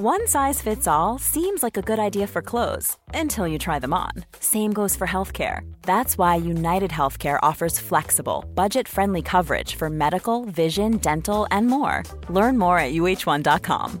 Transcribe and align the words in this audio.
One 0.00 0.28
size 0.28 0.62
fits 0.62 0.86
all 0.86 1.18
seems 1.18 1.60
like 1.60 1.76
a 1.76 1.82
good 1.82 1.98
idea 1.98 2.28
for 2.28 2.40
clothes 2.40 2.96
until 3.14 3.48
you 3.48 3.58
try 3.58 3.80
them 3.80 3.92
on. 3.92 4.12
Same 4.38 4.72
goes 4.72 4.96
for 4.96 5.06
healthcare. 5.08 5.62
That's 5.82 6.16
why 6.16 6.36
United 6.50 6.90
Healthcare 6.90 7.50
offers 7.50 7.80
flexible, 7.80 8.44
budget 8.54 8.88
friendly 8.88 9.22
coverage 9.22 9.74
for 9.74 9.90
medical, 9.90 10.44
vision, 10.44 10.98
dental, 10.98 11.48
and 11.50 11.66
more. 11.66 12.04
Learn 12.28 12.58
more 12.58 12.78
at 12.78 12.92
uh1.com. 12.92 14.00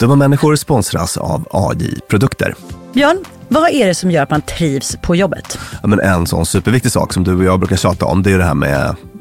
Dumma 0.00 0.16
människor 0.16 0.56
sponsras 0.56 1.16
av 1.16 1.48
AJ 1.50 2.00
Produkter. 2.08 2.54
Björn, 2.92 3.24
vad 3.48 3.70
är 3.70 3.86
det 3.86 3.94
som 3.94 4.10
gör 4.10 4.22
att 4.22 4.30
man 4.30 4.42
trivs 4.42 4.96
på 5.02 5.16
jobbet? 5.16 5.58
Ja, 5.82 5.88
men 5.88 6.00
en 6.00 6.26
sån 6.26 6.46
superviktig 6.46 6.92
sak 6.92 7.12
som 7.12 7.24
du 7.24 7.36
och 7.36 7.44
jag 7.44 7.58
brukar 7.58 7.76
tjata 7.76 8.06
om, 8.06 8.22
det 8.22 8.32
är 8.32 8.38
det 8.38 8.44
här 8.44 8.54
med 8.54 8.96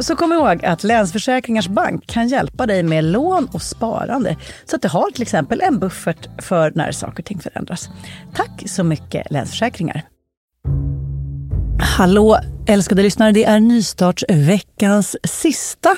Så 0.00 0.16
kom 0.16 0.32
ihåg 0.32 0.64
att 0.64 0.84
Länsförsäkringars 0.84 1.68
Bank 1.68 2.06
kan 2.06 2.28
hjälpa 2.28 2.66
dig 2.66 2.82
med 2.82 3.04
lån 3.04 3.48
och 3.52 3.62
sparande. 3.62 4.36
Så 4.64 4.76
att 4.76 4.82
du 4.82 4.88
har 4.88 5.10
till 5.10 5.22
exempel 5.22 5.60
en 5.60 5.78
buffert 5.78 6.28
för 6.38 6.72
när 6.74 6.92
saker 6.92 7.22
och 7.22 7.24
ting 7.24 7.40
förändras. 7.40 7.88
Tack 8.34 8.62
så 8.66 8.84
mycket 8.84 9.30
Länsförsäkringar. 9.30 10.02
Hallå 11.80 12.38
älskade 12.66 13.02
lyssnare, 13.02 13.32
det 13.32 13.44
är 13.44 13.60
nystartsveckans 13.60 15.16
sista 15.24 15.96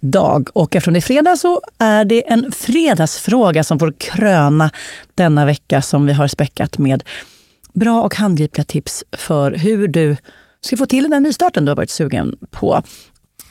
dag 0.00 0.48
och 0.52 0.76
eftersom 0.76 0.94
det 0.94 0.98
är 0.98 1.00
fredag 1.00 1.36
så 1.36 1.60
är 1.78 2.04
det 2.04 2.30
en 2.30 2.52
fredagsfråga 2.52 3.64
som 3.64 3.78
får 3.78 3.92
kröna 3.98 4.70
denna 5.14 5.44
vecka 5.44 5.82
som 5.82 6.06
vi 6.06 6.12
har 6.12 6.28
späckat 6.28 6.78
med 6.78 7.04
bra 7.72 8.02
och 8.02 8.14
handgripliga 8.14 8.64
tips 8.64 9.04
för 9.12 9.52
hur 9.52 9.88
du 9.88 10.16
ska 10.60 10.76
få 10.76 10.86
till 10.86 11.10
den 11.10 11.22
nystarten 11.22 11.64
du 11.64 11.70
har 11.70 11.76
varit 11.76 11.90
sugen 11.90 12.36
på. 12.50 12.82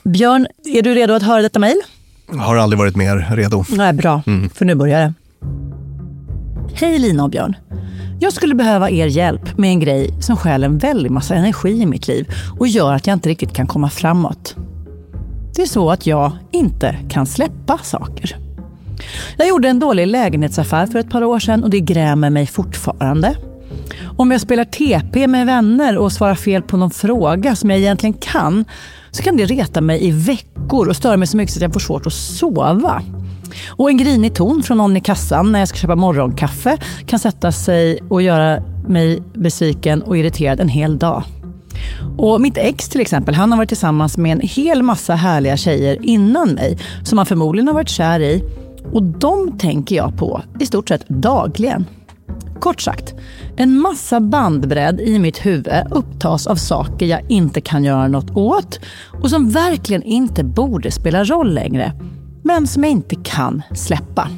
Björn, 0.09 0.47
är 0.65 0.81
du 0.81 0.95
redo 0.95 1.13
att 1.13 1.23
höra 1.23 1.41
detta 1.41 1.59
mejl? 1.59 1.81
Har 2.27 2.55
aldrig 2.55 2.79
varit 2.79 2.95
mer 2.95 3.35
redo. 3.35 3.63
Nej, 3.69 3.93
bra, 3.93 4.21
för 4.53 4.65
nu 4.65 4.75
börjar 4.75 4.99
det. 5.01 5.13
Hej 6.73 6.99
Lina 6.99 7.23
och 7.23 7.29
Björn. 7.29 7.55
Jag 8.19 8.33
skulle 8.33 8.55
behöva 8.55 8.89
er 8.89 9.07
hjälp 9.07 9.57
med 9.57 9.69
en 9.69 9.79
grej 9.79 10.13
som 10.21 10.37
stjäl 10.37 10.63
en 10.63 10.77
väldig 10.77 11.11
massa 11.11 11.35
energi 11.35 11.81
i 11.81 11.85
mitt 11.85 12.07
liv 12.07 12.27
och 12.59 12.67
gör 12.67 12.93
att 12.93 13.07
jag 13.07 13.13
inte 13.13 13.29
riktigt 13.29 13.53
kan 13.53 13.67
komma 13.67 13.89
framåt. 13.89 14.55
Det 15.55 15.61
är 15.61 15.67
så 15.67 15.91
att 15.91 16.07
jag 16.07 16.31
inte 16.51 16.95
kan 17.09 17.25
släppa 17.25 17.77
saker. 17.77 18.37
Jag 19.37 19.47
gjorde 19.47 19.69
en 19.69 19.79
dålig 19.79 20.07
lägenhetsaffär 20.07 20.85
för 20.85 20.99
ett 20.99 21.09
par 21.09 21.23
år 21.23 21.39
sedan 21.39 21.63
och 21.63 21.69
det 21.69 21.79
grämer 21.79 22.29
mig 22.29 22.47
fortfarande. 22.47 23.35
Om 24.17 24.31
jag 24.31 24.41
spelar 24.41 24.65
TP 24.65 25.27
med 25.27 25.45
vänner 25.45 25.97
och 25.97 26.11
svarar 26.11 26.35
fel 26.35 26.61
på 26.61 26.77
någon 26.77 26.91
fråga 26.91 27.55
som 27.55 27.69
jag 27.69 27.79
egentligen 27.79 28.13
kan 28.13 28.65
så 29.15 29.23
kan 29.23 29.37
det 29.37 29.45
reta 29.45 29.81
mig 29.81 30.07
i 30.07 30.11
veckor 30.11 30.89
och 30.89 30.95
störa 30.95 31.17
mig 31.17 31.27
så 31.27 31.37
mycket 31.37 31.53
så 31.53 31.57
att 31.57 31.61
jag 31.61 31.73
får 31.73 31.79
svårt 31.79 32.07
att 32.07 32.13
sova. 32.13 33.01
Och 33.69 33.89
en 33.89 33.97
grinig 33.97 34.33
ton 34.33 34.63
från 34.63 34.77
någon 34.77 34.97
i 34.97 35.01
kassan 35.01 35.51
när 35.51 35.59
jag 35.59 35.67
ska 35.67 35.77
köpa 35.77 35.95
morgonkaffe 35.95 36.77
kan 37.05 37.19
sätta 37.19 37.51
sig 37.51 37.99
och 38.09 38.21
göra 38.21 38.63
mig 38.87 39.23
besviken 39.33 40.01
och 40.01 40.17
irriterad 40.17 40.59
en 40.59 40.69
hel 40.69 40.97
dag. 40.97 41.23
Och 42.17 42.41
mitt 42.41 42.57
ex 42.57 42.89
till 42.89 43.01
exempel, 43.01 43.35
han 43.35 43.51
har 43.51 43.57
varit 43.57 43.69
tillsammans 43.69 44.17
med 44.17 44.31
en 44.31 44.41
hel 44.41 44.83
massa 44.83 45.15
härliga 45.15 45.57
tjejer 45.57 45.97
innan 46.01 46.49
mig 46.49 46.77
som 47.03 47.17
han 47.17 47.25
förmodligen 47.25 47.67
har 47.67 47.73
varit 47.73 47.89
kär 47.89 48.19
i. 48.19 48.43
Och 48.91 49.03
de 49.03 49.57
tänker 49.57 49.95
jag 49.95 50.17
på 50.17 50.41
i 50.59 50.65
stort 50.65 50.89
sett 50.89 51.09
dagligen. 51.09 51.85
Kort 52.59 52.81
sagt, 52.81 53.13
en 53.57 53.79
massa 53.79 54.19
bandbredd 54.19 54.99
i 54.99 55.19
mitt 55.19 55.45
huvud 55.45 55.73
upptas 55.91 56.47
av 56.47 56.55
saker 56.55 57.05
jag 57.05 57.31
inte 57.31 57.61
kan 57.61 57.83
göra 57.83 58.07
något 58.07 58.31
åt 58.37 58.79
och 59.21 59.29
som 59.29 59.49
verkligen 59.49 60.03
inte 60.03 60.43
borde 60.43 60.91
spela 60.91 61.23
roll 61.23 61.53
längre, 61.53 61.93
men 62.43 62.67
som 62.67 62.83
jag 62.83 62.91
inte 62.91 63.15
kan 63.15 63.61
släppa. 63.73 64.29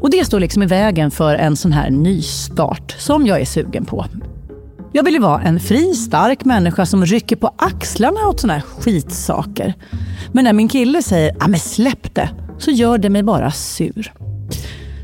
Och 0.00 0.10
det 0.10 0.24
står 0.24 0.40
liksom 0.40 0.62
i 0.62 0.66
vägen 0.66 1.10
för 1.10 1.34
en 1.34 1.56
sån 1.56 1.72
här 1.72 1.90
nystart 1.90 2.94
som 2.98 3.26
jag 3.26 3.40
är 3.40 3.44
sugen 3.44 3.84
på. 3.84 4.06
Jag 4.92 5.04
vill 5.04 5.14
ju 5.14 5.20
vara 5.20 5.42
en 5.42 5.60
fri, 5.60 5.94
stark 5.94 6.44
människa 6.44 6.86
som 6.86 7.06
rycker 7.06 7.36
på 7.36 7.54
axlarna 7.56 8.28
åt 8.28 8.40
såna 8.40 8.52
här 8.52 8.60
skitsaker. 8.60 9.74
Men 10.32 10.44
när 10.44 10.52
min 10.52 10.68
kille 10.68 11.02
säger 11.02 11.36
ah, 11.40 11.48
men 11.48 11.60
släpp 11.60 12.14
det, 12.14 12.30
så 12.58 12.70
gör 12.70 12.98
det 12.98 13.10
mig 13.10 13.22
bara 13.22 13.50
sur. 13.50 14.12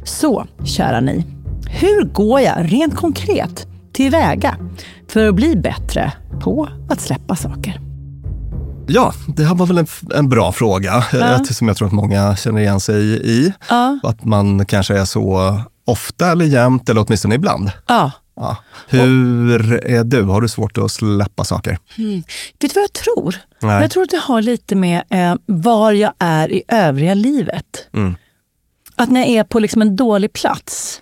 Så, 0.04 0.46
kära 0.64 1.00
ni. 1.00 1.39
Hur 1.80 2.04
går 2.04 2.40
jag 2.40 2.72
rent 2.72 2.96
konkret 2.96 3.66
tillväga 3.92 4.56
för 5.08 5.28
att 5.28 5.34
bli 5.34 5.56
bättre 5.56 6.12
på 6.40 6.68
att 6.90 7.00
släppa 7.00 7.36
saker? 7.36 7.80
Ja, 8.88 9.14
det 9.36 9.44
här 9.44 9.54
var 9.54 9.66
väl 9.66 9.78
en, 9.78 9.86
en 10.14 10.28
bra 10.28 10.52
fråga 10.52 11.04
ja. 11.12 11.44
som 11.44 11.68
jag 11.68 11.76
tror 11.76 11.88
att 11.88 11.92
många 11.94 12.36
känner 12.36 12.60
igen 12.60 12.80
sig 12.80 13.02
i. 13.30 13.52
Ja. 13.68 13.98
Att 14.02 14.24
man 14.24 14.66
kanske 14.66 14.98
är 14.98 15.04
så 15.04 15.58
ofta 15.84 16.30
eller 16.30 16.44
jämt 16.44 16.88
eller 16.88 17.04
åtminstone 17.06 17.34
ibland. 17.34 17.70
Ja. 17.86 18.12
ja. 18.36 18.56
Hur 18.88 19.84
är 19.86 20.04
du? 20.04 20.22
Har 20.22 20.40
du 20.40 20.48
svårt 20.48 20.78
att 20.78 20.90
släppa 20.90 21.44
saker? 21.44 21.78
Mm. 21.98 22.22
Vet 22.60 22.74
du 22.74 22.80
vad 22.80 22.82
jag 22.82 22.92
tror? 22.92 23.36
Nej. 23.62 23.82
Jag 23.82 23.90
tror 23.90 24.02
att 24.02 24.10
det 24.10 24.20
har 24.22 24.42
lite 24.42 24.74
med 24.76 25.02
eh, 25.10 25.34
var 25.46 25.92
jag 25.92 26.12
är 26.18 26.52
i 26.52 26.62
övriga 26.68 27.14
livet. 27.14 27.88
Mm. 27.94 28.14
Att 28.96 29.10
när 29.10 29.20
jag 29.20 29.30
är 29.30 29.44
på 29.44 29.58
liksom 29.58 29.82
en 29.82 29.96
dålig 29.96 30.32
plats, 30.32 31.00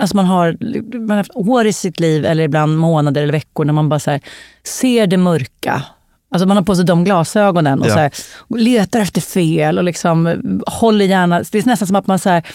Alltså 0.00 0.16
man 0.16 0.26
har, 0.26 0.56
man 0.98 1.10
har 1.10 1.16
haft 1.16 1.30
år 1.34 1.66
i 1.66 1.72
sitt 1.72 2.00
liv, 2.00 2.24
eller 2.24 2.44
ibland 2.44 2.78
månader 2.78 3.22
eller 3.22 3.32
veckor, 3.32 3.64
när 3.64 3.72
man 3.72 3.88
bara 3.88 4.00
här, 4.06 4.20
ser 4.64 5.06
det 5.06 5.16
mörka. 5.16 5.82
Alltså 6.30 6.46
man 6.46 6.56
har 6.56 6.64
på 6.64 6.76
sig 6.76 6.84
de 6.84 7.04
glasögonen 7.04 7.80
och 7.80 7.86
ja. 7.86 7.92
så 7.92 7.98
här, 7.98 8.12
letar 8.48 9.00
efter 9.00 9.20
fel 9.20 9.78
och 9.78 9.84
liksom 9.84 10.40
håller 10.66 11.04
gärna... 11.04 11.42
Det 11.52 11.58
är 11.58 11.66
nästan 11.66 11.86
som 11.86 11.96
att 11.96 12.06
man 12.06 12.18
så 12.18 12.28
här, 12.28 12.46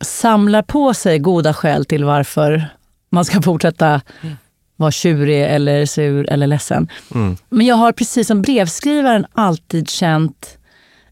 samlar 0.00 0.62
på 0.62 0.94
sig 0.94 1.18
goda 1.18 1.54
skäl 1.54 1.84
till 1.84 2.04
varför 2.04 2.68
man 3.10 3.24
ska 3.24 3.42
fortsätta 3.42 4.00
vara 4.76 4.90
tjurig 4.90 5.42
eller 5.42 5.86
sur 5.86 6.30
eller 6.30 6.46
ledsen. 6.46 6.88
Mm. 7.14 7.36
Men 7.48 7.66
jag 7.66 7.76
har 7.76 7.92
precis 7.92 8.26
som 8.26 8.42
brevskrivaren 8.42 9.26
alltid 9.32 9.90
känt 9.90 10.58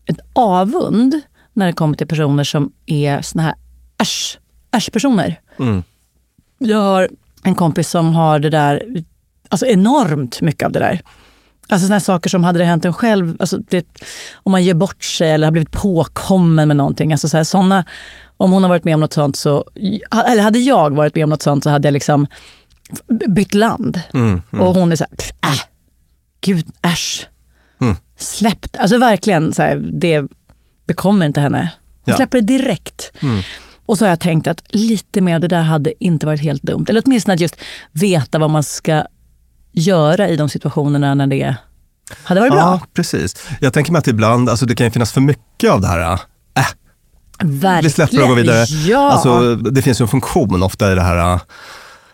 ett 0.07 0.21
avund 0.33 1.21
när 1.53 1.67
det 1.67 1.73
kommer 1.73 1.97
till 1.97 2.07
personer 2.07 2.45
som 2.45 2.73
är 2.87 3.23
såna 3.23 3.43
här 3.43 3.55
äsch, 4.03 4.39
äsch-personer. 4.73 5.41
Mm. 5.59 5.83
Jag 6.59 6.79
har 6.79 7.09
en 7.43 7.55
kompis 7.55 7.91
som 7.91 8.15
har 8.15 8.39
det 8.39 8.51
där, 8.51 8.83
alltså 9.49 9.67
enormt 9.67 10.41
mycket 10.41 10.67
av 10.67 10.73
det 10.73 10.79
där. 10.79 11.01
Alltså 11.69 11.87
sådana 11.87 12.01
saker 12.01 12.31
som 12.31 12.45
hade 12.45 12.59
det 12.59 12.65
hänt 12.65 12.85
en 12.85 12.93
själv, 12.93 13.37
alltså 13.41 13.59
det, 13.59 13.87
om 14.35 14.53
man 14.53 14.65
ger 14.65 14.75
bort 14.75 15.05
sig 15.05 15.31
eller 15.31 15.47
har 15.47 15.53
blivit 15.53 15.71
påkommen 15.71 16.69
med 16.69 16.77
någonting. 16.77 17.13
Alltså 17.13 17.29
så 17.29 17.37
här, 17.37 17.45
såna, 17.45 17.85
om 18.37 18.53
hon 18.53 18.63
har 18.63 18.71
varit 18.71 18.85
med 18.85 18.95
om 18.95 19.01
något 19.01 19.13
sånt 19.13 19.37
så, 19.37 19.65
eller 20.29 20.43
hade 20.43 20.59
jag 20.59 20.97
varit 20.97 21.15
med 21.15 21.25
om 21.25 21.31
något 21.31 21.43
sånt 21.43 21.65
så 21.65 21.71
hade 21.71 21.89
jag 21.89 21.93
liksom 21.93 22.27
bytt 23.29 23.55
land. 23.55 24.01
Mm, 24.15 24.43
mm. 24.53 24.67
Och 24.67 24.75
hon 24.75 24.93
är 24.93 24.97
så 24.97 25.05
här, 25.05 25.53
äh, 25.53 25.61
gud 26.41 26.67
äsch. 26.83 27.29
Mm. 27.81 27.97
Släpp 28.17 28.67
Alltså 28.79 28.99
verkligen, 28.99 29.53
så 29.53 29.63
här, 29.63 29.77
det 29.77 30.25
bekommer 30.87 31.27
inte 31.27 31.41
henne. 31.41 31.73
Hon 32.05 32.13
ja. 32.13 32.17
släpper 32.17 32.41
det 32.41 32.47
direkt. 32.47 33.13
Mm. 33.21 33.43
Och 33.91 33.99
så 33.99 34.05
har 34.05 34.11
jag 34.11 34.21
tänkt 34.21 34.47
att 34.47 34.63
lite 34.69 35.21
mer 35.21 35.39
det 35.39 35.49
där 35.49 35.63
hade 35.63 36.05
inte 36.05 36.27
varit 36.27 36.41
helt 36.41 36.63
dumt. 36.63 36.87
Eller 36.89 37.03
åtminstone 37.07 37.35
att 37.35 37.41
just 37.41 37.57
veta 37.93 38.39
vad 38.39 38.51
man 38.51 38.63
ska 38.63 39.05
göra 39.73 40.29
i 40.29 40.37
de 40.37 40.49
situationerna 40.49 41.15
när 41.15 41.27
det 41.27 41.57
hade 42.23 42.41
varit 42.41 42.53
bra. 42.53 42.61
Ja, 42.61 42.81
precis. 42.95 43.49
Jag 43.61 43.73
tänker 43.73 43.93
mig 43.93 43.99
att 43.99 44.09
ibland, 44.09 44.49
alltså 44.49 44.67
det 44.67 44.75
kan 44.75 44.87
ju 44.87 44.91
finnas 44.91 45.13
för 45.13 45.21
mycket 45.21 45.71
av 45.71 45.81
det 45.81 45.87
här, 45.87 46.13
äh, 46.13 46.19
Verkligen. 47.39 47.85
vi 47.85 47.91
släpper 47.91 48.23
och 48.23 48.29
går 48.29 48.35
vidare. 48.35 48.65
Ja. 48.65 49.11
Alltså, 49.11 49.55
det 49.55 49.83
finns 49.83 50.01
ju 50.01 50.03
en 50.03 50.09
funktion 50.09 50.63
ofta 50.63 50.93
i 50.93 50.95
det 50.95 51.03
här, 51.03 51.41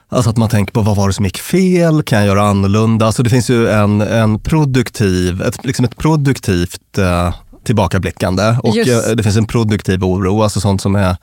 Alltså 0.08 0.30
att 0.30 0.36
man 0.36 0.48
tänker 0.48 0.72
på 0.72 0.80
vad 0.80 0.96
var 0.96 1.06
det 1.06 1.14
som 1.14 1.24
gick 1.24 1.38
fel, 1.38 2.02
kan 2.02 2.18
jag 2.18 2.26
göra 2.26 2.42
annorlunda? 2.42 3.06
Alltså 3.06 3.22
det 3.22 3.30
finns 3.30 3.50
ju 3.50 3.68
en, 3.68 4.00
en 4.00 4.40
produktiv, 4.40 5.42
ett, 5.42 5.64
liksom 5.64 5.84
ett 5.84 5.96
produktivt 5.96 6.98
uh, 6.98 7.34
tillbakablickande 7.66 8.56
och 8.62 8.76
Just. 8.76 9.16
det 9.16 9.22
finns 9.22 9.36
en 9.36 9.46
produktiv 9.46 10.04
oro, 10.04 10.42
alltså 10.42 10.60
sånt 10.60 10.80
som 10.80 10.96
är, 10.96 11.16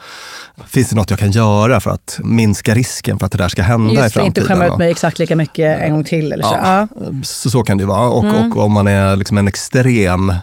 finns 0.68 0.90
det 0.90 0.96
något 0.96 1.10
jag 1.10 1.20
kan 1.20 1.32
göra 1.32 1.80
för 1.80 1.92
att 1.92 2.20
minska 2.24 2.74
risken 2.74 3.20
för 3.20 3.26
att 3.26 3.32
det 3.32 3.38
där 3.38 3.50
ska 3.50 3.62
hända 3.62 3.94
Just 3.94 3.98
i 3.98 4.10
framtiden? 4.10 4.26
Just 4.26 4.38
inte 4.38 4.54
skämma 4.54 4.74
ut 4.74 4.78
mig 4.78 4.92
exakt 4.92 5.20
lika 5.20 5.36
mycket 5.36 5.82
en 5.82 5.92
gång 5.92 6.04
till. 6.04 6.34
Eller 6.34 6.44
så. 6.44 6.56
Ja, 6.64 6.88
ja. 6.96 7.12
så, 7.24 7.50
så 7.50 7.64
kan 7.64 7.78
det 7.78 7.82
ju 7.82 7.88
vara. 7.88 8.10
Och, 8.10 8.24
mm. 8.24 8.52
och 8.52 8.64
om 8.64 8.72
man 8.72 8.88
är 8.88 9.16
liksom 9.16 9.38
en 9.38 9.48
extrem 9.48 10.34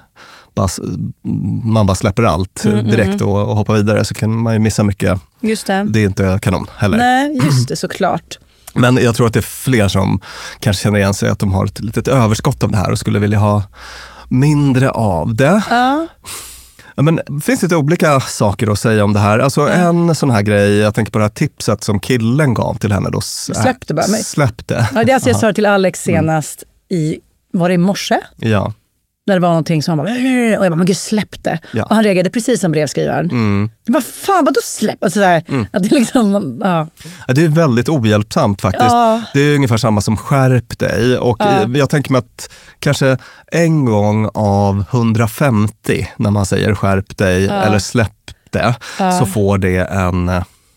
man 1.65 1.87
bara 1.87 1.95
släpper 1.95 2.23
allt 2.23 2.65
mm, 2.65 2.79
mm 2.79 2.91
direkt 2.91 3.21
mm. 3.21 3.29
och, 3.29 3.49
och 3.51 3.57
hoppar 3.57 3.75
vidare 3.75 4.05
så 4.05 4.15
kan 4.15 4.43
man 4.43 4.53
ju 4.53 4.59
missa 4.59 4.83
mycket. 4.83 5.21
Just 5.41 5.67
det. 5.67 5.87
det 5.89 6.01
är 6.01 6.07
inte 6.07 6.39
kanon 6.43 6.67
heller. 6.77 6.99
Nej, 6.99 7.41
just 7.45 7.69
det 7.69 7.77
såklart. 7.77 8.39
Men 8.75 8.97
jag 8.97 9.15
tror 9.15 9.27
att 9.27 9.33
det 9.33 9.41
är 9.41 9.43
fler 9.43 9.89
som 9.89 10.21
kanske 10.61 10.83
känner 10.83 10.99
igen 10.99 11.15
sig 11.15 11.29
att 11.29 11.39
de 11.39 11.53
har 11.53 11.65
ett 11.65 11.81
litet 11.81 12.09
överskott 12.09 12.63
av 12.63 12.71
det 12.71 12.77
här 12.77 12.91
och 12.91 12.99
skulle 12.99 13.19
vilja 13.19 13.39
ha 13.39 13.63
mindre 14.31 14.91
av 14.91 15.35
det. 15.35 15.63
Ja. 15.71 16.07
Men 16.97 17.21
det 17.27 17.41
finns 17.45 17.63
lite 17.63 17.77
olika 17.77 18.21
saker 18.21 18.73
att 18.73 18.79
säga 18.79 19.05
om 19.05 19.13
det 19.13 19.19
här. 19.19 19.39
Alltså 19.39 19.61
mm. 19.69 20.09
En 20.09 20.15
sån 20.15 20.31
här 20.31 20.43
grej, 20.43 20.77
jag 20.77 20.95
tänker 20.95 21.13
på 21.13 21.19
det 21.19 21.25
här 21.25 21.31
tipset 21.31 21.85
som 21.85 22.01
killen 22.01 22.55
gav 22.55 22.75
till 22.75 22.93
henne. 22.93 23.11
Då, 23.11 23.21
släppte 23.21 23.95
bara 23.95 24.09
mig. 24.09 24.23
Släppte. 24.23 24.89
Ja, 24.95 25.05
det 25.05 25.13
är 25.13 25.15
alltså 25.15 25.31
jag 25.31 25.41
sa 25.41 25.53
till 25.53 25.67
Alex 25.67 26.03
senast 26.03 26.65
i, 26.89 27.19
var 27.53 27.69
det 27.69 27.75
i 27.75 27.79
morse? 27.79 28.21
Ja. 28.37 28.73
När 29.31 29.37
det 29.37 29.41
var 29.41 29.49
någonting 29.49 29.83
som 29.83 29.99
han 29.99 30.07
bara, 30.07 30.15
och 30.59 30.65
jag 30.65 30.73
bara, 30.73 30.77
men 30.77 30.87
gud 30.87 30.97
släpp 30.97 31.43
det. 31.43 31.59
Ja. 31.73 31.83
Och 31.83 31.95
han 31.95 32.05
reagerade 32.05 32.31
precis 32.31 32.61
som 32.61 32.73
brevskrivaren. 32.73 33.31
Mm. 33.31 33.71
Vad 33.87 34.05
fan, 34.05 34.45
vadå 34.45 34.61
släpp? 34.65 35.05
Alltså, 35.05 35.17
sådär, 35.21 35.43
mm. 35.49 35.67
att 35.73 35.83
det, 35.83 35.95
liksom, 35.95 36.61
ja. 36.65 36.89
ja. 37.27 37.35
det 37.35 37.45
är 37.45 37.49
väldigt 37.49 37.89
ohjälpsamt 37.89 38.61
faktiskt. 38.61 38.91
Ja. 38.91 39.23
Det 39.35 39.41
är 39.41 39.55
ungefär 39.55 39.77
samma 39.77 40.01
som 40.01 40.17
skärp 40.17 40.79
dig. 40.79 41.19
Och 41.19 41.37
ja. 41.41 41.69
jag 41.75 41.91
tänker 41.91 42.13
mig 42.13 42.19
att 42.19 42.51
kanske 42.79 43.19
en 43.53 43.85
gång 43.85 44.31
av 44.35 44.85
150 44.91 46.09
när 46.17 46.31
man 46.31 46.47
säger 46.47 46.75
skärp 46.75 47.17
dig 47.17 47.49
eller 47.49 47.79
släpp 47.79 48.13
det, 48.51 48.75
så 49.19 49.27
får 49.27 49.59
det 49.59 49.79
en 49.79 50.31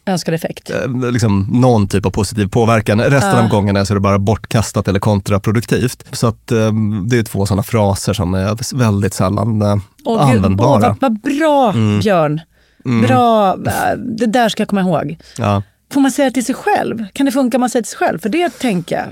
önskad 0.06 0.34
effekt. 0.34 0.70
Eh, 0.70 1.12
liksom 1.12 1.48
någon 1.52 1.88
typ 1.88 2.06
av 2.06 2.10
positiv 2.10 2.48
påverkan. 2.48 3.02
Resten 3.02 3.38
uh. 3.38 3.44
av 3.44 3.50
gångerna 3.50 3.86
så 3.86 3.94
är 3.94 3.96
det 3.96 4.02
bara 4.02 4.20
bortkastat 4.20 4.88
eller 4.88 5.00
kontraproduktivt. 5.00 6.06
Så 6.12 6.28
att, 6.28 6.52
um, 6.52 7.10
det 7.10 7.18
är 7.18 7.24
två 7.24 7.46
sådana 7.46 7.64
fraser 7.64 8.14
som 8.14 8.34
är 8.34 8.78
väldigt 8.78 9.14
sällan 9.14 9.82
oh, 10.06 10.32
användbara. 10.32 10.92
Oh, 10.92 10.96
vad, 11.00 11.02
vad, 11.02 11.22
bra 11.22 11.72
mm. 11.72 12.00
Björn! 12.00 12.42
Mm. 12.86 13.08
Bra, 13.08 13.56
det 14.18 14.26
där 14.26 14.50
ska 14.50 14.62
jag 14.62 14.68
komma 14.68 14.82
ihåg. 14.82 15.18
Ja. 15.38 15.64
Får 15.94 16.02
man 16.02 16.12
säga 16.12 16.32
till 16.32 16.46
sig 16.46 16.56
själv? 16.56 17.06
Kan 17.14 17.26
det 17.26 17.32
funka 17.32 17.58
om 17.58 17.60
man 17.60 17.70
säger 17.70 17.84
till 17.84 17.90
sig 17.90 17.98
själv? 17.98 18.20
För 18.20 18.30
det 18.30 18.50
tänker 18.50 18.96
jag. 18.96 19.06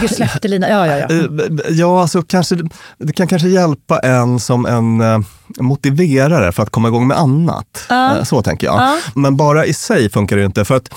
Gud, 0.00 0.10
släppte 0.10 0.48
Lina. 0.48 0.68
Ja, 0.68 0.86
ja, 0.86 1.06
ja. 1.08 1.28
Ja, 1.70 2.00
alltså 2.00 2.22
kanske, 2.22 2.56
det 2.98 3.12
kan 3.12 3.26
kanske 3.26 3.48
hjälpa 3.48 3.98
en 3.98 4.40
som 4.40 4.66
en 4.66 5.00
uh, 5.00 5.20
motiverare 5.60 6.52
för 6.52 6.62
att 6.62 6.70
komma 6.70 6.88
igång 6.88 7.06
med 7.06 7.18
annat. 7.18 7.86
Uh. 7.90 8.24
Så 8.24 8.42
tänker 8.42 8.66
jag. 8.66 8.74
Uh. 8.74 9.04
Men 9.14 9.36
bara 9.36 9.66
i 9.66 9.74
sig 9.74 10.10
funkar 10.10 10.36
det 10.36 10.44
inte. 10.44 10.64
för 10.64 10.76
att 10.76 10.88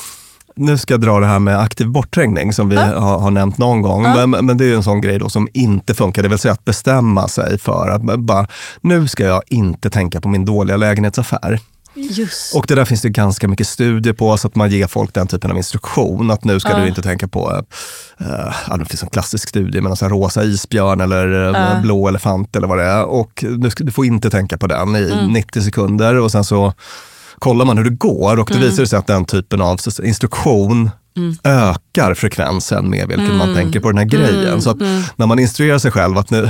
nu 0.56 0.78
ska 0.78 0.94
jag 0.94 1.02
dra 1.02 1.20
det 1.20 1.26
här 1.26 1.40
med 1.40 1.60
aktiv 1.60 1.88
bortträngning 1.88 2.54
som 2.54 2.70
vi 2.70 2.76
har, 2.76 3.20
har, 3.20 3.32
nämnt 3.32 3.58
någon 3.58 3.82
gång. 3.82 4.02
Men, 4.02 4.30
men, 4.30 4.58
det 4.58 4.66
är 4.66 4.76
en 4.76 4.84
sån 4.84 5.02
grej 5.02 5.20
då 5.20 5.30
som 5.30 5.48
inte 5.54 5.94
funkar. 5.94 6.24
Det 6.24 6.30
vill 6.30 6.38
säga 6.38 6.52
att 6.52 6.66
bestämma 6.66 7.28
sig 7.28 7.58
för 7.58 7.90
att 7.90 8.20
bara, 8.20 8.48
nu 8.82 9.08
ska 9.08 9.24
jag 9.24 9.42
inte 9.48 9.90
tänka 9.90 10.22
på 10.22 10.30
min 10.30 10.46
dåliga 10.46 10.78
lägenhetsaffär. 10.78 11.60
Just. 11.98 12.56
Och 12.56 12.66
det 12.68 12.76
där 12.76 12.86
finns 12.86 13.02
det 13.02 13.10
ganska 13.10 13.48
mycket 13.48 13.68
studier 13.68 14.14
på, 14.14 14.38
så 14.38 14.48
att 14.48 14.56
man 14.56 14.70
ger 14.70 14.88
folk 14.88 15.14
den 15.14 15.28
typen 15.28 15.52
av 15.52 15.58
instruktion. 15.58 16.32
Att 16.32 16.44
nu 16.44 16.60
ska 16.60 16.74
uh. 16.74 16.82
du 16.82 16.88
inte 16.88 17.02
tänka 17.02 17.28
på, 17.28 17.52
uh, 18.22 18.78
det 18.78 18.86
finns 18.86 19.04
en 19.04 19.10
klassisk 19.10 19.50
studie 19.50 19.82
med 19.82 20.02
en 20.02 20.10
rosa 20.10 20.44
isbjörn 20.44 21.02
eller 21.02 21.28
uh. 21.50 21.82
blå 21.82 22.08
elefant 22.08 22.56
eller 22.56 22.68
vad 22.68 22.78
det 22.78 22.84
är. 22.84 23.04
Och 23.04 23.32
du, 23.48 23.70
du 23.78 23.92
får 23.92 24.06
inte 24.06 24.30
tänka 24.30 24.58
på 24.58 24.68
den 24.68 24.96
i 24.96 25.12
mm. 25.12 25.34
90 25.34 25.62
sekunder 25.62 26.16
och 26.16 26.32
sen 26.32 26.44
så 26.44 26.74
kollar 27.40 27.66
man 27.66 27.78
hur 27.78 27.84
det 27.84 27.90
går 27.90 28.40
och 28.40 28.46
då 28.46 28.56
mm. 28.56 28.68
visar 28.68 28.84
det 28.84 28.88
sig 28.88 29.00
att 29.00 29.08
den 29.08 29.26
typen 29.26 29.62
av 29.62 29.80
instruktion 30.04 30.90
mm. 31.18 31.36
ökar 31.44 32.14
frekvensen 32.14 32.90
med 32.90 33.08
vilken 33.08 33.26
mm. 33.26 33.38
man 33.38 33.56
tänker 33.56 33.80
på 33.80 33.88
den 33.88 33.98
här 33.98 34.06
grejen. 34.06 34.48
Mm. 34.48 34.62
Så 34.62 34.70
att 34.70 34.82
mm. 34.82 35.04
när 35.16 35.26
man 35.26 35.40
instruerar 35.40 35.78
sig 35.78 35.92
själv 35.92 36.18
att 36.18 36.30
nu, 36.32 36.50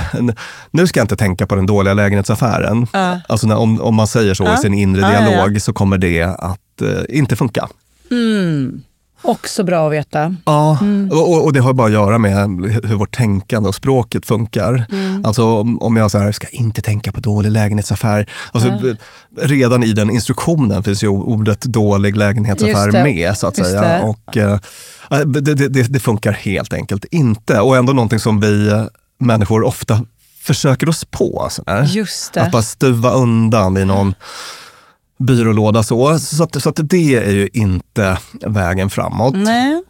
nu 0.71 0.87
ska 0.87 0.99
jag 0.99 1.03
inte 1.03 1.15
tänka 1.15 1.47
på 1.47 1.55
den 1.55 1.65
dåliga 1.65 1.93
lägenhetsaffären. 1.93 2.83
Uh. 2.83 3.17
Alltså 3.29 3.47
när, 3.47 3.57
om, 3.57 3.81
om 3.81 3.95
man 3.95 4.07
säger 4.07 4.33
så 4.33 4.47
uh. 4.47 4.53
i 4.53 4.57
sin 4.57 4.73
inre 4.73 5.01
uh, 5.01 5.07
dialog 5.07 5.61
så 5.61 5.73
kommer 5.73 5.97
det 5.97 6.23
att 6.23 6.81
uh, 6.81 6.89
inte 7.09 7.35
funka. 7.35 7.67
Mm. 8.11 8.81
Också 9.27 9.63
bra 9.63 9.87
att 9.87 9.93
veta. 9.93 10.35
Ja, 10.45 10.77
mm. 10.81 11.11
och, 11.11 11.45
och, 11.45 11.53
det 11.53 11.59
har 11.59 11.73
bara 11.73 11.87
att 11.87 11.93
göra 11.93 12.17
med 12.17 12.35
hur 12.83 12.95
vårt 12.95 13.15
tänkande 13.15 13.69
och 13.69 13.75
språket 13.75 14.25
funkar. 14.25 14.85
Mm. 14.91 15.25
Alltså 15.25 15.43
om, 15.43 15.81
om 15.81 15.97
jag 15.97 16.11
så 16.11 16.17
här, 16.17 16.31
ska 16.31 16.47
inte 16.47 16.81
tänka 16.81 17.11
på 17.11 17.19
dålig 17.19 17.51
lägenhetsaffär. 17.51 18.29
Alltså, 18.51 18.69
mm. 18.69 18.97
Redan 19.41 19.83
i 19.83 19.93
den 19.93 20.09
instruktionen 20.09 20.83
finns 20.83 21.03
ju 21.03 21.07
ordet 21.07 21.61
dålig 21.61 22.17
lägenhetsaffär 22.17 23.03
med 23.03 23.37
så 23.37 23.47
att 23.47 23.55
säga. 23.55 24.01
Och, 24.01 24.37
uh, 24.37 24.57
det, 25.25 25.41
det, 25.41 25.67
det, 25.67 25.83
det, 25.83 25.99
funkar 25.99 26.31
helt 26.31 26.73
enkelt 26.73 27.05
inte. 27.05 27.59
Och 27.59 27.77
ändå 27.77 27.93
någonting 27.93 28.19
som 28.19 28.39
vi 28.39 28.85
människor 29.19 29.63
ofta 29.63 30.01
försöker 30.41 30.89
oss 30.89 31.05
på. 31.05 31.47
Sådär. 31.51 31.83
Just 31.83 32.33
det. 32.33 32.41
Att 32.41 32.51
bara 32.51 32.61
stuva 32.61 33.11
undan 33.11 33.77
i 33.77 33.85
någon 33.85 34.13
byrålåda 35.17 35.83
så. 35.83 36.19
Så, 36.19 36.43
att, 36.43 36.61
så 36.63 36.69
att 36.69 36.79
det 36.83 37.15
är 37.15 37.31
ju 37.31 37.49
inte 37.53 38.17
vägen 38.45 38.89
framåt. 38.89 39.35
Nej. 39.37 39.83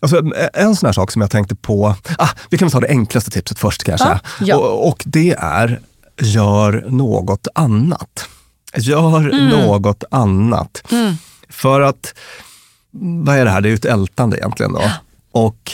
Alltså, 0.00 0.22
en 0.54 0.76
sån 0.76 0.86
här 0.86 0.92
sak 0.92 1.12
som 1.12 1.22
jag 1.22 1.30
tänkte 1.30 1.54
på, 1.54 1.94
ah, 2.18 2.28
vi 2.50 2.58
kan 2.58 2.70
ta 2.70 2.80
det 2.80 2.88
enklaste 2.88 3.30
tipset 3.30 3.58
först 3.58 3.84
kanske. 3.84 4.08
Ah, 4.08 4.20
ja. 4.40 4.56
och, 4.56 4.88
och, 4.88 5.02
det 5.06 5.34
är, 5.38 5.80
gör 6.20 6.84
något 6.88 7.46
annat. 7.54 8.28
Gör 8.76 9.30
mm. 9.30 9.48
något 9.48 10.04
annat. 10.10 10.82
Mm. 10.90 11.14
För 11.48 11.80
att, 11.80 12.14
vad 13.24 13.36
är 13.36 13.44
det 13.44 13.50
här? 13.50 13.60
Det 13.60 13.68
är 13.68 13.70
ju 13.70 13.76
ett 13.76 13.84
ältande 13.84 14.36
egentligen 14.36 14.72
då. 14.72 14.82
Och 15.32 15.72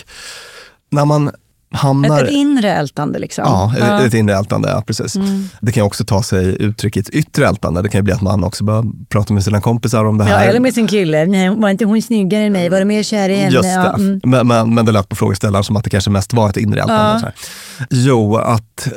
när 0.90 1.04
man 1.04 1.30
hamnar... 1.74 2.24
Ett, 2.24 2.30
inre 2.30 2.72
ältande 2.72 3.18
liksom? 3.18 3.44
Ja, 3.46 3.72
ja. 3.78 4.00
Ett, 4.00 4.06
ett 4.06 4.14
inre 4.14 4.36
ältande, 4.36 4.68
ja, 4.68 4.82
precis. 4.86 5.16
Mm. 5.16 5.48
Det 5.60 5.72
kan 5.72 5.84
också 5.84 6.04
ta 6.04 6.22
sig 6.22 6.62
uttryck 6.62 6.96
i 6.96 7.00
ett 7.00 7.10
yttre 7.10 7.46
ältande. 7.48 7.82
Det 7.82 7.88
kan 7.88 7.98
ju 7.98 8.02
bli 8.02 8.12
att 8.12 8.22
man 8.22 8.44
också 8.44 8.64
börjar 8.64 8.84
prata 9.08 9.34
med 9.34 9.44
sina 9.44 9.60
kompisar 9.60 10.04
om 10.04 10.18
det 10.18 10.24
här. 10.24 10.44
Ja, 10.44 10.50
eller 10.50 10.60
med 10.60 10.74
sin 10.74 10.86
kille. 10.86 11.26
Nej, 11.26 11.50
var 11.50 11.68
inte 11.68 11.84
hon 11.84 12.02
snyggare 12.02 12.42
än 12.42 12.52
mig? 12.52 12.68
Var 12.68 12.78
du 12.78 12.84
mer 12.84 13.02
kär 13.02 13.28
i 13.28 13.36
henne? 13.36 13.54
Just 13.54 13.62
det. 13.62 13.68
Ja, 13.68 13.94
mm. 13.94 14.20
men, 14.24 14.46
men, 14.46 14.74
men 14.74 14.86
det 14.86 14.92
lät 14.92 15.08
på 15.08 15.16
frågeställaren 15.16 15.64
som 15.64 15.76
att 15.76 15.84
det 15.84 15.90
kanske 15.90 16.10
mest 16.10 16.32
var 16.32 16.50
ett 16.50 16.56
inre 16.56 16.80
ältande. 16.80 17.32
Ja. 17.78 17.84
Jo, 17.90 18.36
att 18.36 18.88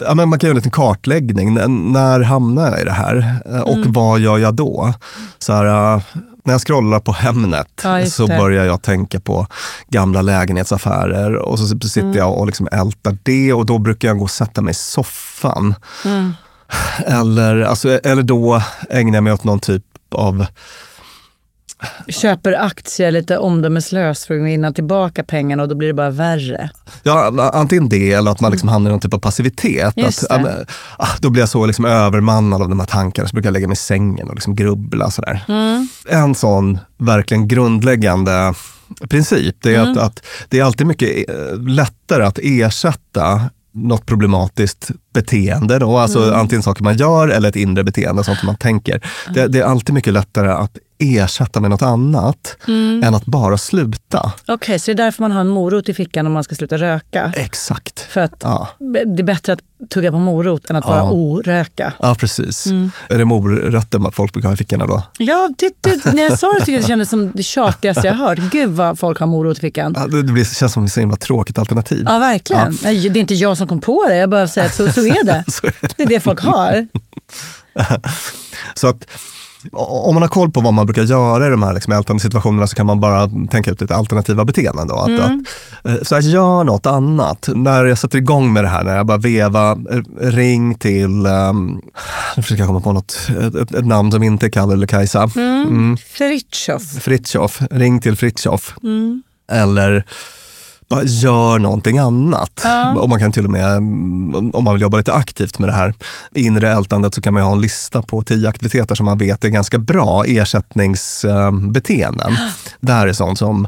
ja, 0.00 0.14
men 0.14 0.28
man 0.28 0.38
kan 0.38 0.48
göra 0.48 0.52
en 0.52 0.56
liten 0.56 0.70
kartläggning. 0.70 1.54
när 1.92 2.20
hamnar 2.20 2.70
jag 2.70 2.80
i 2.80 2.84
det 2.84 2.92
här? 2.92 3.40
Och 3.64 3.76
mm. 3.76 3.92
vad 3.92 4.20
gör 4.20 4.38
jag 4.38 4.54
då? 4.54 4.94
Så 5.38 5.52
här, 5.52 6.02
när 6.44 6.54
jag 6.54 6.60
scrollar 6.60 7.00
på 7.00 7.12
Hemnet 7.12 7.80
ja, 7.82 8.06
så 8.06 8.26
börjar 8.26 8.64
jag 8.64 8.82
tänka 8.82 9.20
på 9.20 9.46
gamla 9.88 10.22
lägenhetsaffärer 10.22 11.34
och 11.34 11.58
så 11.58 11.66
sitter 11.66 12.00
mm. 12.00 12.16
jag 12.16 12.38
och 12.38 12.46
liksom 12.46 12.68
ältar 12.72 13.18
det 13.22 13.52
och 13.52 13.66
då 13.66 13.78
brukar 13.78 14.08
jag 14.08 14.18
gå 14.18 14.24
och 14.24 14.30
sätta 14.30 14.62
mig 14.62 14.70
i 14.70 14.74
soffan. 14.74 15.74
Mm. 16.04 16.32
Eller, 17.06 17.60
alltså, 17.60 17.88
eller 17.88 18.22
då 18.22 18.62
ägnar 18.90 19.14
jag 19.14 19.24
mig 19.24 19.32
åt 19.32 19.44
någon 19.44 19.60
typ 19.60 19.84
av 20.14 20.46
köper 22.08 22.52
aktier 22.52 23.10
lite 23.10 23.38
omdömeslöst 23.38 24.24
för 24.24 24.34
att 24.38 24.46
vinna 24.46 24.72
tillbaka 24.72 25.24
pengarna 25.24 25.62
och 25.62 25.68
då 25.68 25.74
blir 25.74 25.88
det 25.88 25.94
bara 25.94 26.10
värre. 26.10 26.70
Ja, 27.02 27.50
antingen 27.52 27.88
det 27.88 28.12
eller 28.12 28.30
att 28.30 28.40
man 28.40 28.50
liksom 28.50 28.68
hamnar 28.68 28.90
i 28.90 28.92
någon 28.92 29.00
typ 29.00 29.14
av 29.14 29.18
passivitet. 29.18 29.94
Att, 29.98 30.30
äh, 30.30 31.08
då 31.20 31.30
blir 31.30 31.42
jag 31.42 31.48
så 31.48 31.66
liksom 31.66 31.84
övermannad 31.84 32.62
av 32.62 32.68
de 32.68 32.80
här 32.80 32.86
tankarna 32.86 33.28
så 33.28 33.32
brukar 33.32 33.46
jag 33.46 33.52
lägga 33.52 33.68
mig 33.68 33.74
i 33.74 33.76
sängen 33.76 34.28
och 34.28 34.34
liksom 34.34 34.56
grubbla. 34.56 35.10
Sådär. 35.10 35.44
Mm. 35.48 35.88
En 36.08 36.34
sån 36.34 36.78
verkligen 36.98 37.48
grundläggande 37.48 38.54
princip 39.10 39.56
det 39.60 39.74
är 39.74 39.82
mm. 39.82 39.92
att, 39.92 39.98
att 39.98 40.26
det 40.48 40.58
är 40.58 40.64
alltid 40.64 40.86
mycket 40.86 41.30
eh, 41.30 41.58
lättare 41.58 42.24
att 42.24 42.38
ersätta 42.42 43.50
något 43.72 44.06
problematiskt 44.06 44.90
beteende. 45.14 45.78
Då, 45.78 45.98
alltså 45.98 46.22
mm. 46.22 46.40
antingen 46.40 46.62
saker 46.62 46.84
man 46.84 46.96
gör 46.96 47.28
eller 47.28 47.48
ett 47.48 47.56
inre 47.56 47.84
beteende, 47.84 48.24
sånt 48.24 48.42
man 48.42 48.56
tänker. 48.56 49.00
Det, 49.34 49.46
det, 49.46 49.58
är 49.58 49.64
alltid 49.64 49.94
mycket 49.94 50.12
lättare 50.12 50.48
att 50.50 50.78
ersätta 51.00 51.60
med 51.60 51.70
något 51.70 51.82
annat 51.82 52.56
mm. 52.68 53.02
än 53.04 53.14
att 53.14 53.26
bara 53.26 53.58
sluta. 53.58 54.32
Okej, 54.42 54.54
okay, 54.54 54.78
så 54.78 54.86
det 54.86 54.92
är 54.92 55.04
därför 55.04 55.22
man 55.22 55.32
har 55.32 55.40
en 55.40 55.48
morot 55.48 55.88
i 55.88 55.94
fickan 55.94 56.26
om 56.26 56.32
man 56.32 56.44
ska 56.44 56.54
sluta 56.54 56.76
röka? 56.76 57.32
Exakt. 57.36 58.00
För 58.00 58.20
att 58.20 58.40
ja. 58.42 58.68
det 58.78 59.22
är 59.22 59.22
bättre 59.22 59.52
att 59.52 59.60
tugga 59.90 60.10
på 60.10 60.18
morot 60.18 60.70
än 60.70 60.76
att 60.76 60.84
ja. 60.84 60.90
bara 60.90 61.10
oröka? 61.10 61.92
Ja, 61.98 62.14
precis. 62.14 62.66
Mm. 62.66 62.90
Är 63.08 63.18
det 63.18 63.24
morötter 63.24 64.10
folk 64.10 64.32
brukar 64.32 64.48
ha 64.48 64.54
i 64.54 64.56
fickorna 64.56 64.86
då? 64.86 65.02
Ja, 65.18 65.50
det, 65.58 65.74
det, 65.80 66.12
när 66.12 66.22
jag 66.22 66.38
sa 66.38 66.52
det 66.52 66.58
tyckte 66.58 66.72
jag 66.72 66.82
det 66.82 66.86
kändes 66.86 67.10
som 67.10 67.32
det 67.34 67.42
tjatigaste 67.42 68.06
jag 68.06 68.14
hört. 68.14 68.38
Gud 68.38 68.70
vad 68.70 68.98
folk 68.98 69.20
har 69.20 69.26
morot 69.26 69.58
i 69.58 69.60
fickan. 69.60 69.94
Ja, 69.96 70.06
det, 70.06 70.22
det 70.22 70.44
känns 70.44 70.72
som 70.72 70.84
ett 70.84 70.92
så 70.92 71.00
himla 71.00 71.16
tråkigt 71.16 71.58
alternativ. 71.58 72.04
Ja, 72.06 72.18
verkligen. 72.18 72.78
Det 72.82 72.88
är 72.88 73.16
inte 73.16 73.34
jag 73.34 73.56
som 73.56 73.68
kom 73.68 73.80
på 73.80 74.04
det, 74.08 74.16
jag 74.16 74.30
bara 74.30 74.48
säger 74.48 74.66
att 74.66 74.74
så, 74.74 74.92
så 74.92 75.00
är 75.00 75.24
det. 75.24 75.44
så 75.50 75.66
är 75.66 75.74
det. 75.80 75.88
det 75.96 76.02
är 76.02 76.06
det 76.06 76.20
folk 76.20 76.40
har. 76.40 76.88
så 78.74 78.88
att 78.88 79.06
om 79.72 80.14
man 80.14 80.22
har 80.22 80.28
koll 80.28 80.50
på 80.50 80.60
vad 80.60 80.74
man 80.74 80.86
brukar 80.86 81.02
göra 81.02 81.46
i 81.46 81.50
de 81.50 81.62
här 81.62 81.74
liksom 81.74 81.92
ältande 81.92 82.22
situationerna 82.22 82.66
så 82.66 82.76
kan 82.76 82.86
man 82.86 83.00
bara 83.00 83.30
tänka 83.50 83.70
ut 83.70 83.80
lite 83.80 83.96
alternativa 83.96 84.44
beteenden. 84.44 84.88
Då. 84.88 84.94
Att, 84.94 85.08
mm. 85.08 85.44
att, 85.82 85.90
eh, 85.90 86.02
så 86.02 86.14
här, 86.14 86.22
gör 86.22 86.64
något 86.64 86.86
annat. 86.86 87.48
När 87.54 87.84
jag 87.84 87.98
sätter 87.98 88.18
igång 88.18 88.52
med 88.52 88.64
det 88.64 88.68
här, 88.68 88.84
när 88.84 88.96
jag 88.96 89.06
bara 89.06 89.18
veva, 89.18 89.78
ring 90.20 90.74
till, 90.74 91.26
um, 91.26 91.80
nu 92.36 92.42
försöker 92.42 92.62
jag 92.62 92.68
komma 92.68 92.80
på 92.80 92.92
något, 92.92 93.30
ett, 93.40 93.54
ett, 93.54 93.74
ett 93.74 93.86
namn 93.86 94.12
som 94.12 94.22
inte 94.22 94.46
är 94.46 94.50
Kalle 94.50 94.72
eller 94.72 94.86
Kajsa. 94.86 95.30
Mm. 95.36 95.62
Mm. 95.62 95.96
Fritjof. 95.96 96.82
Fritjof, 96.82 97.62
ring 97.70 98.00
till 98.00 98.16
Fritjof. 98.16 98.74
Mm. 98.82 99.22
Eller 99.52 100.04
gör 101.04 101.58
någonting 101.58 101.98
annat. 101.98 102.60
Ja. 102.64 102.94
Och 102.94 103.08
man 103.08 103.18
kan 103.18 103.32
till 103.32 103.44
och 103.44 103.50
med, 103.50 103.76
om 104.54 104.64
man 104.64 104.74
vill 104.74 104.82
jobba 104.82 104.96
lite 104.96 105.12
aktivt 105.12 105.58
med 105.58 105.68
det 105.68 105.72
här 105.72 105.94
inre 106.34 106.72
ältandet, 106.72 107.14
så 107.14 107.20
kan 107.20 107.34
man 107.34 107.42
ha 107.42 107.52
en 107.52 107.60
lista 107.60 108.02
på 108.02 108.22
tio 108.22 108.48
aktiviteter 108.48 108.94
som 108.94 109.06
man 109.06 109.18
vet 109.18 109.44
är 109.44 109.48
ganska 109.48 109.78
bra 109.78 110.24
ersättningsbeteenden. 110.24 112.36
Det 112.80 112.92
här 112.92 113.06
är 113.06 113.12
sånt 113.12 113.38
som 113.38 113.66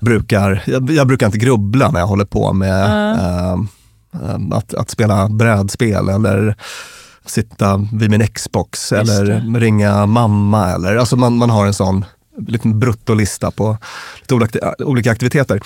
brukar, 0.00 0.62
jag, 0.66 0.90
jag 0.90 1.06
brukar 1.06 1.26
inte 1.26 1.38
grubbla 1.38 1.90
när 1.90 2.00
jag 2.00 2.06
håller 2.06 2.24
på 2.24 2.52
med 2.52 2.90
ja. 2.90 3.52
äh, 3.52 3.58
att, 4.52 4.74
att 4.74 4.90
spela 4.90 5.28
brädspel 5.28 6.08
eller 6.08 6.56
sitta 7.26 7.88
vid 7.92 8.10
min 8.10 8.26
Xbox 8.26 8.92
eller 8.92 9.58
ringa 9.60 10.06
mamma. 10.06 10.70
Eller, 10.70 10.96
alltså 10.96 11.16
man, 11.16 11.36
man 11.36 11.50
har 11.50 11.66
en 11.66 11.74
sån 11.74 12.04
liten 12.46 12.78
bruttolista 12.78 13.50
på 13.50 13.76
lite 14.28 14.74
olika 14.78 15.10
aktiviteter. 15.10 15.60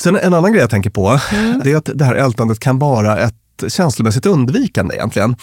Sen 0.00 0.16
en 0.16 0.34
annan 0.34 0.52
grej 0.52 0.60
jag 0.60 0.70
tänker 0.70 0.90
på, 0.90 1.18
mm. 1.32 1.60
det 1.64 1.72
är 1.72 1.76
att 1.76 1.90
det 1.94 2.04
här 2.04 2.14
ältandet 2.14 2.60
kan 2.60 2.78
vara 2.78 3.18
ett 3.18 3.34
känslomässigt 3.68 4.26
undvikande 4.26 4.94
egentligen. 4.94 5.36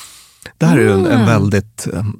Det 0.57 0.65
här 0.65 0.77
är 0.77 0.81
ju 0.81 0.91
en, 0.91 1.05
en 1.05 1.11
mm. 1.11 1.25
väldigt 1.25 1.87
um, 1.93 2.19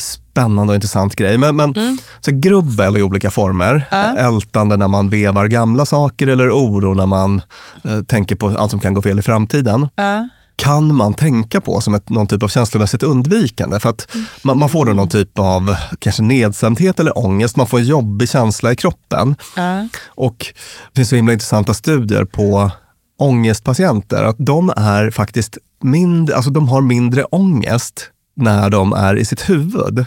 spännande 0.00 0.70
och 0.70 0.74
intressant 0.74 1.16
grej. 1.16 1.38
Men, 1.38 1.56
men 1.56 1.76
mm. 1.76 1.98
så 2.20 2.30
grubbel 2.30 2.96
i 2.96 3.02
olika 3.02 3.30
former. 3.30 3.88
Äh. 3.90 4.26
Ältande 4.26 4.76
när 4.76 4.88
man 4.88 5.08
vevar 5.08 5.46
gamla 5.46 5.86
saker 5.86 6.26
eller 6.26 6.50
oro 6.50 6.94
när 6.94 7.06
man 7.06 7.42
uh, 7.86 8.02
tänker 8.02 8.36
på 8.36 8.48
allt 8.48 8.70
som 8.70 8.80
kan 8.80 8.94
gå 8.94 9.02
fel 9.02 9.18
i 9.18 9.22
framtiden. 9.22 9.82
Äh 9.82 10.22
kan 10.56 10.94
man 10.94 11.14
tänka 11.14 11.60
på 11.60 11.80
som 11.80 11.94
ett, 11.94 12.08
någon 12.08 12.26
typ 12.26 12.42
av 12.42 12.48
känslomässigt 12.48 13.02
undvikande. 13.02 13.80
För 13.80 13.88
att 13.88 14.16
man, 14.42 14.58
man 14.58 14.68
får 14.68 14.86
då 14.86 14.92
någon 14.92 15.08
typ 15.08 15.38
av 15.38 15.76
kanske 15.98 16.22
nedstämdhet 16.22 17.00
eller 17.00 17.18
ångest. 17.18 17.56
Man 17.56 17.66
får 17.66 17.78
en 17.78 17.84
jobbig 17.84 18.28
känsla 18.28 18.72
i 18.72 18.76
kroppen. 18.76 19.36
Uh. 19.58 19.84
Och 20.06 20.46
det 20.92 20.96
finns 20.96 21.08
så 21.08 21.16
himla 21.16 21.32
intressanta 21.32 21.74
studier 21.74 22.24
på 22.24 22.70
ångestpatienter. 23.18 24.24
Att 24.24 24.36
de 24.38 24.72
är 24.76 25.10
faktiskt 25.10 25.58
mindre, 25.82 26.36
alltså 26.36 26.50
de 26.50 26.68
har 26.68 26.80
mindre 26.80 27.24
ångest 27.24 28.10
när 28.36 28.70
de 28.70 28.92
är 28.92 29.16
i 29.16 29.24
sitt 29.24 29.48
huvud. 29.48 30.06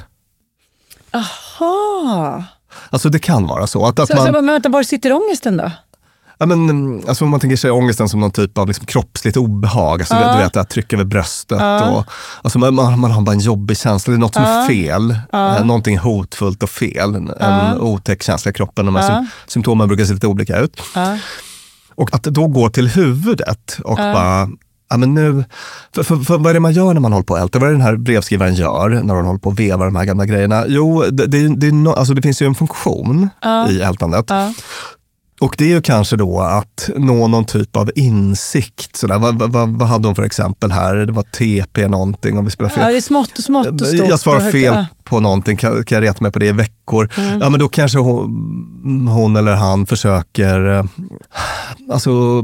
Aha! 1.14 2.44
Alltså 2.90 3.10
det 3.10 3.20
kan 3.20 3.48
vara 3.48 3.68
så. 3.68 3.86
Att, 3.86 4.00
att 4.00 4.08
så, 4.08 4.16
man, 4.16 4.26
så, 4.26 4.32
men 4.32 4.46
vänta, 4.46 4.70
var 4.70 4.84
sitter 4.84 5.14
ångesten 5.14 5.58
då? 5.58 5.72
Ja, 6.40 6.46
men, 6.46 7.04
alltså 7.08 7.26
om 7.26 7.32
man 7.32 7.40
tänker 7.40 7.58
sig 7.58 7.72
ångesten 7.72 8.10
som 8.10 8.20
någon 8.20 8.32
typ 8.32 8.58
av 8.58 8.68
liksom 8.68 8.86
kroppsligt 8.86 9.38
obehag, 9.38 10.02
alltså, 10.02 10.16
uh. 10.16 10.32
du 10.32 10.38
vet 10.38 10.58
att 10.58 10.70
tryck 10.70 10.94
över 10.94 11.04
bröstet. 11.04 11.62
Uh. 11.62 11.94
Och, 11.94 12.06
alltså 12.42 12.60
man, 12.60 12.76
man, 12.76 13.12
har 13.12 13.22
bara 13.22 13.32
en 13.32 13.40
jobbig 13.40 13.78
känsla, 13.78 14.12
det 14.12 14.18
är 14.18 14.20
något 14.20 14.34
som 14.34 14.44
är 14.44 14.68
fel. 14.68 15.12
Uh. 15.34 15.66
Någonting 15.66 15.98
hotfullt 15.98 16.64
och 16.64 16.70
fel. 16.70 17.16
En, 17.16 17.30
en 17.30 17.82
otäck 17.82 18.24
känsla 18.24 18.52
i 18.52 18.54
kroppen. 18.54 18.86
De 18.86 18.96
här 18.96 19.28
symptomen 19.48 19.88
brukar 19.88 20.06
se 20.06 20.14
lite 20.14 20.28
olika 20.28 20.60
ut. 20.60 20.82
Och 21.96 22.14
att 22.14 22.24
då 22.24 22.48
gå 22.48 22.70
till 22.70 22.88
huvudet 22.88 23.80
och 23.84 23.96
bara 23.96 24.50
Ja, 24.90 24.98
men 24.98 25.14
nu, 25.14 25.44
för, 25.96 26.04
för, 26.04 26.16
för, 26.16 26.38
vad 26.38 26.48
är 26.48 26.54
det 26.54 26.60
man 26.60 26.74
gör 26.74 26.94
när 26.94 27.02
man 27.02 27.14
håller 27.14 27.26
på 27.26 27.34
och 27.34 27.40
ältar? 27.40 27.60
Vad 27.60 27.70
är 27.70 27.74
det 27.74 27.78
den 27.78 27.88
här 27.88 27.96
brevskrivaren 27.96 28.56
gör 28.56 28.90
när 28.90 29.16
hon 29.16 29.26
håller 29.26 29.40
på 29.40 29.50
och 29.50 29.60
vevar 29.60 29.86
de 29.86 29.96
här 29.96 30.06
gamla 30.06 30.26
grejerna? 30.26 30.64
Jo, 30.68 31.04
det, 31.12 31.26
det, 31.26 31.56
det, 31.56 31.72
no, 31.72 31.90
alltså 31.90 32.14
det 32.14 32.22
finns 32.22 32.42
ju 32.42 32.46
en 32.46 32.56
funktion 32.56 33.30
uh. 33.46 33.72
i 33.72 33.82
ältandet 33.82 34.32
uh. 34.32 34.50
Och 35.40 35.56
det 35.58 35.64
är 35.64 35.70
ju 35.70 35.82
kanske 35.82 36.16
då 36.16 36.40
att 36.40 36.90
nå 36.96 37.28
någon 37.28 37.46
typ 37.46 37.76
av 37.76 37.92
insikt. 37.96 38.96
Sådär. 38.96 39.20
Vad, 39.20 39.52
vad, 39.52 39.70
vad 39.70 39.88
hade 39.88 40.08
hon 40.08 40.16
för 40.16 40.24
exempel 40.24 40.72
här? 40.72 40.96
Det 40.96 41.12
var 41.12 41.24
TP 41.24 41.88
någonting 41.88 42.38
om 42.38 42.46
vi 42.46 42.52
spelar 42.52 42.70
fel. 42.70 42.84
Ja, 42.84 42.90
det 42.90 42.98
är 42.98 43.02
smått 43.02 43.38
och 43.38 43.44
smått 43.44 43.82
och 43.82 43.88
stort. 43.88 44.10
Jag 44.10 44.20
svarar 44.20 44.52
fel 44.52 44.86
på 45.10 45.20
någonting, 45.20 45.58
kan, 45.58 45.84
kan 45.84 45.96
jag 45.96 46.04
reta 46.04 46.22
mig 46.22 46.32
på 46.32 46.40
det 46.40 46.46
i 46.46 46.52
veckor? 46.52 47.10
Mm. 47.18 47.42
Ja, 47.42 47.50
men 47.50 47.60
då 47.60 47.68
kanske 47.68 47.98
hon, 47.98 49.08
hon 49.08 49.36
eller 49.36 49.56
han 49.56 49.86
försöker 49.86 50.78
eh, 50.78 50.84
alltså, 51.92 52.44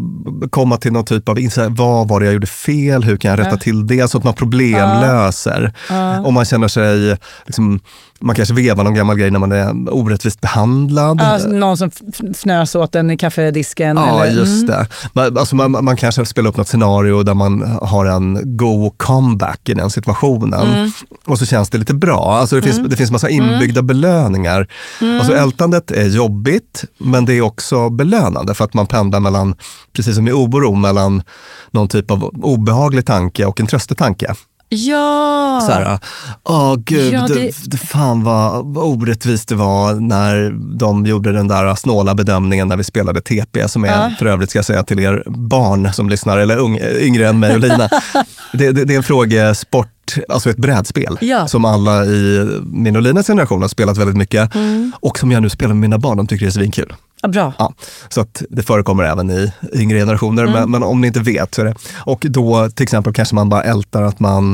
komma 0.49 0.77
till 0.77 0.91
någon 0.91 1.05
typ 1.05 1.29
av 1.29 1.39
insikt. 1.39 1.67
Vad 1.69 2.07
var 2.07 2.19
det 2.19 2.25
jag 2.25 2.33
gjorde 2.33 2.47
fel? 2.47 3.03
Hur 3.03 3.17
kan 3.17 3.31
jag 3.31 3.39
rätta 3.39 3.57
till 3.57 3.87
det? 3.87 4.07
Så 4.07 4.17
att 4.17 4.23
man 4.23 4.33
problemlöser. 4.33 5.73
Ja. 5.89 6.21
Om 6.21 6.33
man 6.33 6.45
känner 6.45 6.67
sig 6.67 7.17
liksom, 7.45 7.79
man 8.23 8.35
kanske 8.35 8.53
vevar 8.53 8.83
någon 8.83 8.93
gammal 8.93 9.17
grej 9.17 9.31
när 9.31 9.39
man 9.39 9.51
är 9.51 9.93
orättvist 9.93 10.41
behandlad. 10.41 11.21
Alltså, 11.21 11.47
någon 11.47 11.77
som 11.77 11.91
fnös 12.33 12.75
åt 12.75 12.95
en 12.95 13.11
i 13.11 13.17
kaffedisken? 13.17 13.97
Ja, 13.97 14.25
eller? 14.25 14.39
just 14.39 14.69
mm. 14.69 14.85
det. 15.13 15.39
alltså, 15.39 15.55
man, 15.55 15.71
man, 15.71 15.97
kanske 15.97 16.25
spelar 16.25 16.49
upp 16.49 16.57
något 16.57 16.67
scenario 16.67 17.23
där 17.23 17.33
man 17.33 17.77
har 17.81 18.05
en 18.05 18.57
go 18.57 18.93
comeback 18.97 19.69
i 19.69 19.73
den 19.73 19.89
situationen. 19.89 20.67
Mm. 20.67 20.91
Och 21.25 21.39
så 21.39 21.45
känns 21.45 21.69
det 21.69 21.77
lite 21.77 21.93
bra. 21.93 22.33
Alltså, 22.33 22.52
det, 22.55 22.61
finns, 22.61 22.77
mm. 22.77 22.89
det 22.89 22.95
finns 22.95 23.11
massa 23.11 23.29
inbyggda 23.29 23.79
mm. 23.79 23.87
belöningar. 23.87 24.67
Mm. 25.01 25.19
Alltså, 25.19 25.35
ältandet 25.35 25.91
är 25.91 26.07
jobbigt, 26.07 26.83
men 26.97 27.25
det 27.25 27.33
är 27.33 27.41
också 27.41 27.89
belönande 27.89 28.53
för 28.53 28.65
att 28.65 28.73
man 28.73 28.87
pendlar 28.87 29.19
mellan, 29.19 29.55
precis 29.95 30.15
som 30.15 30.27
i 30.27 30.31
oro, 30.31 30.75
mellan 30.75 31.23
någon 31.71 31.87
typ 31.87 32.11
av 32.11 32.23
obehaglig 32.23 33.05
tanke 33.05 33.45
och 33.45 33.59
en 33.59 33.67
tröstetanke. 33.67 34.35
Ja! 34.75 35.61
Så 35.67 35.71
här, 35.71 35.99
åh 36.43 36.75
gud, 36.75 37.13
ja, 37.13 37.27
det... 37.27 37.53
Det, 37.65 37.77
fan 37.77 38.23
vad 38.23 38.77
orättvist 38.77 39.49
det 39.49 39.55
var 39.55 39.93
när 39.93 40.49
de 40.77 41.05
gjorde 41.05 41.31
den 41.31 41.47
där 41.47 41.75
snåla 41.75 42.15
bedömningen 42.15 42.67
när 42.67 42.77
vi 42.77 42.83
spelade 42.83 43.21
TP, 43.21 43.67
som 43.67 43.83
är 43.83 43.87
ja. 43.87 44.11
för 44.19 44.25
övrigt 44.25 44.49
ska 44.49 44.57
jag 44.57 44.65
säga 44.65 44.83
till 44.83 44.99
er 44.99 45.23
barn 45.27 45.93
som 45.93 46.09
lyssnar, 46.09 46.37
eller 46.37 46.57
ung, 46.57 46.79
yngre 46.99 47.27
än 47.27 47.39
mig 47.39 47.53
och 47.53 47.59
Lina. 47.59 47.89
det, 48.53 48.71
det, 48.71 48.85
det 48.85 48.93
är 48.93 48.97
en 48.97 49.03
frågesport 49.03 50.02
alltså 50.29 50.49
ett 50.49 50.57
brädspel 50.57 51.17
ja. 51.21 51.47
som 51.47 51.65
alla 51.65 52.05
i 52.05 52.47
min 52.65 52.95
och 52.95 53.01
Linas 53.01 53.27
generation 53.27 53.61
har 53.61 53.69
spelat 53.69 53.97
väldigt 53.97 54.17
mycket 54.17 54.55
mm. 54.55 54.91
och 54.99 55.19
som 55.19 55.31
jag 55.31 55.41
nu 55.41 55.49
spelar 55.49 55.73
med 55.73 55.81
mina 55.81 55.97
barn. 55.97 56.17
De 56.17 56.27
tycker 56.27 56.45
det 56.45 56.49
är 56.49 56.51
svinkul. 56.51 56.93
Ja, 57.21 57.29
bra. 57.29 57.53
Ja, 57.57 57.73
så 58.09 58.21
att 58.21 58.43
det 58.49 58.63
förekommer 58.63 59.03
även 59.03 59.31
i 59.31 59.53
yngre 59.73 59.99
generationer, 59.99 60.43
mm. 60.43 60.53
men, 60.53 60.71
men, 60.71 60.83
om 60.83 61.01
ni 61.01 61.07
inte 61.07 61.19
vet 61.19 61.55
så 61.55 61.61
är 61.61 61.65
det. 61.65 61.75
Och 61.95 62.25
då 62.29 62.69
till 62.69 62.83
exempel 62.83 63.13
kanske 63.13 63.35
man 63.35 63.49
bara 63.49 63.63
ältar 63.63 64.01
att 64.01 64.19
man 64.19 64.53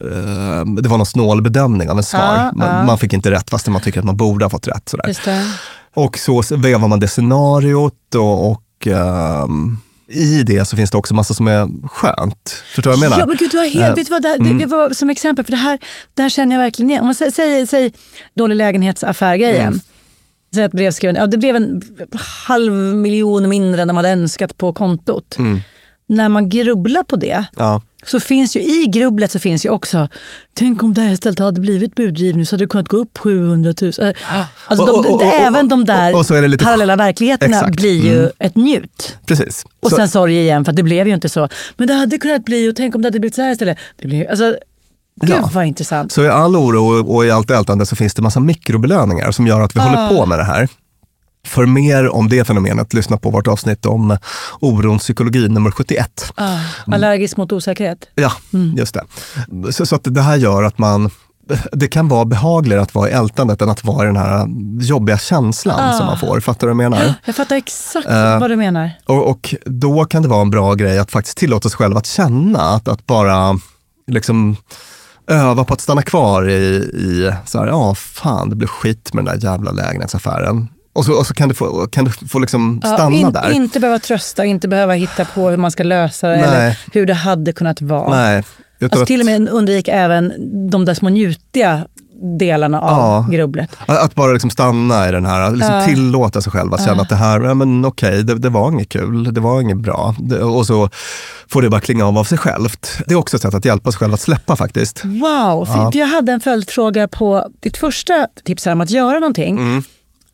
eh, 0.00 0.64
det 0.80 0.88
var 0.88 0.96
någon 0.96 1.06
snål 1.06 1.42
bedömning 1.42 1.90
av 1.90 1.96
en 1.96 2.04
svar. 2.04 2.36
Ja, 2.36 2.52
man, 2.54 2.86
man, 2.86 2.98
fick 2.98 3.12
inte 3.12 3.30
rätt 3.30 3.50
fastän 3.50 3.72
man 3.72 3.82
tycker 3.82 3.98
att 3.98 4.06
man 4.06 4.16
borde 4.16 4.44
ha 4.44 4.50
fått 4.50 4.68
rätt. 4.68 4.88
Sådär. 4.88 5.44
Och 5.94 6.18
så 6.18 6.42
vevar 6.56 6.88
man 6.88 7.00
det 7.00 7.08
scenariot 7.08 8.14
och, 8.14 8.50
och 8.50 8.86
um, 8.86 9.80
i 10.08 10.42
det 10.42 10.64
så 10.64 10.76
finns 10.76 10.90
det 10.90 10.98
också 10.98 11.14
massa 11.14 11.34
som 11.34 11.48
är 11.48 11.88
skönt. 11.88 12.50
Förstår 12.74 12.82
du 12.82 12.88
vad 12.88 13.04
jag 13.04 13.10
menar? 13.10 13.20
Ja, 13.20 13.26
men 13.26 13.36
gud, 13.36 13.50
du 13.50 13.58
har 13.58 13.64
helt, 13.64 13.90
uh, 13.90 13.94
vet 13.94 14.06
du 14.06 14.10
vad, 14.10 14.22
det, 14.22 14.34
mm. 14.34 14.58
det, 14.58 14.66
var 14.66 14.90
som 14.90 15.10
exempel, 15.10 15.44
för 15.44 15.52
det 15.52 15.56
här, 15.58 15.78
det 16.14 16.22
här 16.22 16.28
känner 16.28 16.56
jag 16.56 16.62
verkligen 16.62 16.90
igen. 16.90 17.00
Om 17.00 17.06
man 17.06 17.14
säger, 17.14 17.66
säger 17.66 17.92
dålig 18.34 18.56
lägenhetsaffär-grejen. 18.56 19.66
Mm. 19.66 19.80
Säg 20.54 20.64
att 20.64 20.72
brevskrivaren, 20.72 21.20
ja, 21.20 21.26
det 21.26 21.38
blev 21.38 21.56
en 21.56 21.82
halv 22.46 22.72
miljon 22.72 23.48
mindre 23.48 23.82
än 23.82 23.88
de 23.88 23.96
hade 23.96 24.10
önskat 24.10 24.58
på 24.58 24.72
kontot. 24.72 25.38
Mm. 25.38 25.60
När 26.08 26.28
man 26.28 26.48
grubblar 26.48 27.02
på 27.02 27.16
det, 27.16 27.44
ja. 27.56 27.82
Så 28.06 28.20
finns 28.20 28.56
ju 28.56 28.60
i 28.60 28.86
grubblet 28.86 29.32
så 29.32 29.38
finns 29.38 29.66
ju 29.66 29.70
också, 29.70 30.08
tänk 30.54 30.82
om 30.82 30.94
det 30.94 31.00
här 31.00 31.12
istället 31.12 31.38
hade 31.38 31.60
blivit 31.60 31.94
budgivning 31.94 32.46
så 32.46 32.54
hade 32.54 32.64
det 32.64 32.68
kunnat 32.68 32.88
gå 32.88 32.96
upp 32.96 33.18
700 33.18 33.74
000. 33.82 33.92
Alltså 34.66 34.86
de, 34.86 34.90
och, 34.90 35.14
och, 35.14 35.22
även 35.22 35.68
de 35.68 35.84
där 35.84 36.48
lite, 36.48 36.64
parallella 36.64 36.96
verkligheterna 36.96 37.56
exakt. 37.56 37.76
blir 37.76 38.04
ju 38.04 38.18
mm. 38.18 38.30
ett 38.38 38.56
njut. 38.56 39.18
Precis. 39.26 39.64
Och 39.80 39.90
så. 39.90 39.96
sen 39.96 40.08
sorg 40.08 40.38
igen, 40.40 40.64
för 40.64 40.72
det 40.72 40.82
blev 40.82 41.08
ju 41.08 41.14
inte 41.14 41.28
så. 41.28 41.48
Men 41.76 41.88
det 41.88 41.94
hade 41.94 42.18
kunnat 42.18 42.44
bli, 42.44 42.70
och 42.70 42.76
tänk 42.76 42.94
om 42.94 43.02
det 43.02 43.06
hade 43.06 43.20
blivit 43.20 43.34
så 43.34 43.42
här 43.42 43.52
istället. 43.52 43.78
Det 43.96 44.08
blir, 44.08 44.30
alltså, 44.30 44.56
Gud 45.20 45.30
ja. 45.30 45.50
vad 45.52 45.66
intressant. 45.66 46.12
Så 46.12 46.24
i 46.24 46.28
all 46.28 46.56
oro 46.56 47.14
och 47.14 47.26
i 47.26 47.30
allt 47.30 47.50
ältande 47.50 47.86
så 47.86 47.96
finns 47.96 48.14
det 48.14 48.22
massa 48.22 48.40
mikrobelöningar 48.40 49.30
som 49.30 49.46
gör 49.46 49.60
att 49.60 49.76
vi 49.76 49.80
ah. 49.80 49.82
håller 49.82 50.08
på 50.08 50.26
med 50.26 50.38
det 50.38 50.44
här. 50.44 50.68
För 51.46 51.66
mer 51.66 52.08
om 52.08 52.28
det 52.28 52.44
fenomenet, 52.44 52.94
lyssna 52.94 53.16
på 53.16 53.30
vårt 53.30 53.46
avsnitt 53.46 53.86
om 53.86 54.18
orons 54.60 55.02
psykologi 55.02 55.48
nummer 55.48 55.70
71. 55.70 56.32
Ah, 56.34 56.58
allergisk 56.86 57.36
mot 57.36 57.52
osäkerhet. 57.52 58.08
Ja, 58.14 58.32
mm. 58.52 58.76
just 58.76 58.94
det. 58.94 59.72
Så, 59.72 59.86
så, 59.86 59.96
att 59.96 60.04
det 60.04 60.22
här 60.22 60.36
gör 60.36 60.62
att 60.62 60.78
man 60.78 61.10
det 61.72 61.88
kan 61.88 62.08
vara 62.08 62.24
behagligare 62.24 62.82
att 62.82 62.94
vara 62.94 63.08
i 63.08 63.12
ältandet 63.12 63.62
än 63.62 63.68
att 63.68 63.84
vara 63.84 64.02
i 64.02 64.06
den 64.06 64.16
här 64.16 64.48
jobbiga 64.80 65.18
känslan 65.18 65.80
ah. 65.80 65.92
som 65.92 66.06
man 66.06 66.18
får. 66.18 66.40
Fattar 66.40 66.66
du 66.66 66.74
vad 66.74 66.84
jag 66.84 66.90
menar? 66.90 67.14
Jag 67.24 67.36
fattar 67.36 67.56
exakt 67.56 68.08
uh, 68.08 68.40
vad 68.40 68.50
du 68.50 68.56
menar. 68.56 68.90
Och, 69.04 69.30
och, 69.30 69.54
då 69.64 70.04
kan 70.04 70.22
det 70.22 70.28
vara 70.28 70.40
en 70.40 70.50
bra 70.50 70.74
grej 70.74 70.98
att 70.98 71.10
faktiskt 71.10 71.38
tillåta 71.38 71.68
sig 71.68 71.76
själv 71.76 71.96
att 71.96 72.06
känna, 72.06 72.60
att, 72.60 72.88
att 72.88 73.06
bara 73.06 73.58
liksom 74.06 74.56
öva 75.26 75.64
på 75.64 75.74
att 75.74 75.80
stanna 75.80 76.02
kvar 76.02 76.48
i, 76.48 76.54
i 76.54 77.32
så 77.46 77.58
här, 77.58 77.66
ja 77.66 77.94
fan 77.94 78.50
det 78.50 78.56
blev 78.56 78.68
skit 78.68 79.14
med 79.14 79.24
den 79.24 79.40
där 79.40 79.50
jävla 79.50 79.70
lägenhetsaffären. 79.70 80.68
Och 80.96 81.04
så, 81.04 81.12
och 81.12 81.26
så 81.26 81.34
kan 81.34 81.48
du 81.48 81.54
få, 81.54 81.86
kan 81.86 82.04
du 82.04 82.10
få 82.10 82.38
liksom 82.38 82.80
stanna 82.84 83.16
ja, 83.16 83.26
in, 83.26 83.32
där. 83.32 83.50
Inte 83.50 83.80
behöva 83.80 83.98
trösta, 83.98 84.44
inte 84.44 84.68
behöva 84.68 84.94
hitta 84.94 85.24
på 85.24 85.48
hur 85.50 85.56
man 85.56 85.70
ska 85.70 85.82
lösa 85.82 86.28
det 86.28 86.36
Nej. 86.36 86.44
eller 86.44 86.76
hur 86.92 87.06
det 87.06 87.14
hade 87.14 87.52
kunnat 87.52 87.80
vara. 87.82 88.10
Nej. 88.10 88.44
Alltså, 88.82 89.02
att, 89.02 89.06
till 89.06 89.20
och 89.20 89.26
med 89.26 89.48
undvika 89.48 89.92
även 89.92 90.32
de 90.70 90.84
där 90.84 90.94
små 90.94 91.08
njutiga 91.08 91.86
delarna 92.38 92.80
av 92.80 92.98
ja, 92.98 93.26
grubblet. 93.30 93.70
Att 93.86 94.14
bara 94.14 94.32
liksom 94.32 94.50
stanna 94.50 95.08
i 95.08 95.12
den 95.12 95.26
här, 95.26 95.50
liksom 95.50 95.74
ja. 95.74 95.84
tillåta 95.84 96.40
sig 96.40 96.52
själv 96.52 96.74
att 96.74 96.84
känna 96.84 97.02
att 97.02 97.08
det 97.08 97.16
här, 97.16 97.40
ja, 97.40 97.54
men 97.54 97.84
okej, 97.84 98.24
det, 98.24 98.34
det, 98.34 98.48
var 98.48 98.72
inget 98.72 98.88
kul, 98.88 99.34
det 99.34 99.40
var 99.40 99.60
inget 99.60 99.76
bra. 99.76 100.14
Det, 100.18 100.38
och 100.38 100.66
så 100.66 100.90
får 101.48 101.62
det 101.62 101.70
bara 101.70 101.80
klinga 101.80 102.06
av 102.06 102.18
av 102.18 102.24
sig 102.24 102.38
självt. 102.38 102.98
Det 103.06 103.14
är 103.14 103.18
också 103.18 103.36
ett 103.36 103.42
sätt 103.42 103.54
att 103.54 103.64
hjälpa 103.64 103.92
sig 103.92 103.98
själv 103.98 104.14
att 104.14 104.20
släppa 104.20 104.56
faktiskt. 104.56 105.04
Wow, 105.04 105.90
jag 105.92 106.06
hade 106.06 106.32
en 106.32 106.40
följdfråga 106.40 107.08
på 107.08 107.48
ditt 107.60 107.76
första 107.76 108.26
tips 108.44 108.66
om 108.66 108.80
att 108.80 108.90
göra 108.90 109.18
någonting. 109.18 109.58
Mm. 109.58 109.82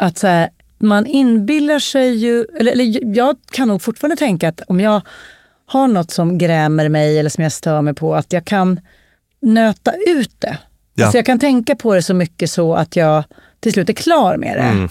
Att 0.03 0.19
så 0.19 0.27
här, 0.27 0.51
man 0.79 1.07
inbillar 1.07 1.79
sig 1.79 2.15
ju, 2.15 2.45
eller, 2.61 2.73
eller 2.73 3.17
jag 3.17 3.37
kan 3.51 3.69
nog 3.69 3.83
fortfarande 3.83 4.17
tänka 4.17 4.49
att 4.49 4.61
om 4.67 4.81
jag 4.81 5.01
har 5.67 5.89
något 5.89 6.11
som 6.11 6.39
grämer 6.39 6.89
mig 6.89 7.19
eller 7.19 7.31
som 7.31 7.43
jag 7.43 7.53
stör 7.53 7.83
mig 7.83 7.95
på, 7.95 8.15
att 8.15 8.33
jag 8.33 8.45
kan 8.45 8.81
nöta 9.43 9.93
ut 10.07 10.35
det. 10.39 10.59
Ja. 10.95 11.05
Alltså 11.05 11.19
jag 11.19 11.27
kan 11.27 11.39
tänka 11.39 11.77
på 11.77 11.95
det 11.95 12.03
så 12.03 12.15
mycket 12.15 12.51
så 12.51 12.75
att 12.75 12.97
jag 12.97 13.25
till 13.61 13.73
slut 13.73 13.89
är 13.89 13.93
klar 13.93 14.37
med 14.37 14.57
det. 14.57 14.63
Mm. 14.63 14.89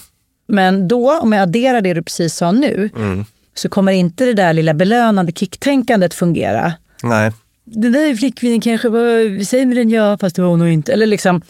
Men 0.47 0.87
då, 0.87 1.19
om 1.19 1.33
jag 1.33 1.41
adderar 1.41 1.81
det 1.81 1.93
du 1.93 2.03
precis 2.03 2.35
sa 2.35 2.51
nu, 2.51 2.89
mm. 2.95 3.25
så 3.53 3.69
kommer 3.69 3.91
inte 3.91 4.25
det 4.25 4.33
där 4.33 4.53
lilla 4.53 4.73
belönande 4.73 5.31
kicktänkandet 5.31 6.13
fungera. 6.13 6.73
Nej. 7.03 7.31
Den 7.63 7.91
där 7.91 8.15
flickvännen 8.15 8.61
kanske 8.61 8.89
var, 8.89 9.43
säger 9.43 9.65
med 9.65 9.77
den 9.77 9.89
ja, 9.89 10.17
fast 10.17 10.35
det 10.35 10.41
var 10.41 10.49
hon 10.49 10.59
nog 10.59 10.69
inte. 10.69 10.93
Eller 10.93 11.05
liksom, 11.05 11.41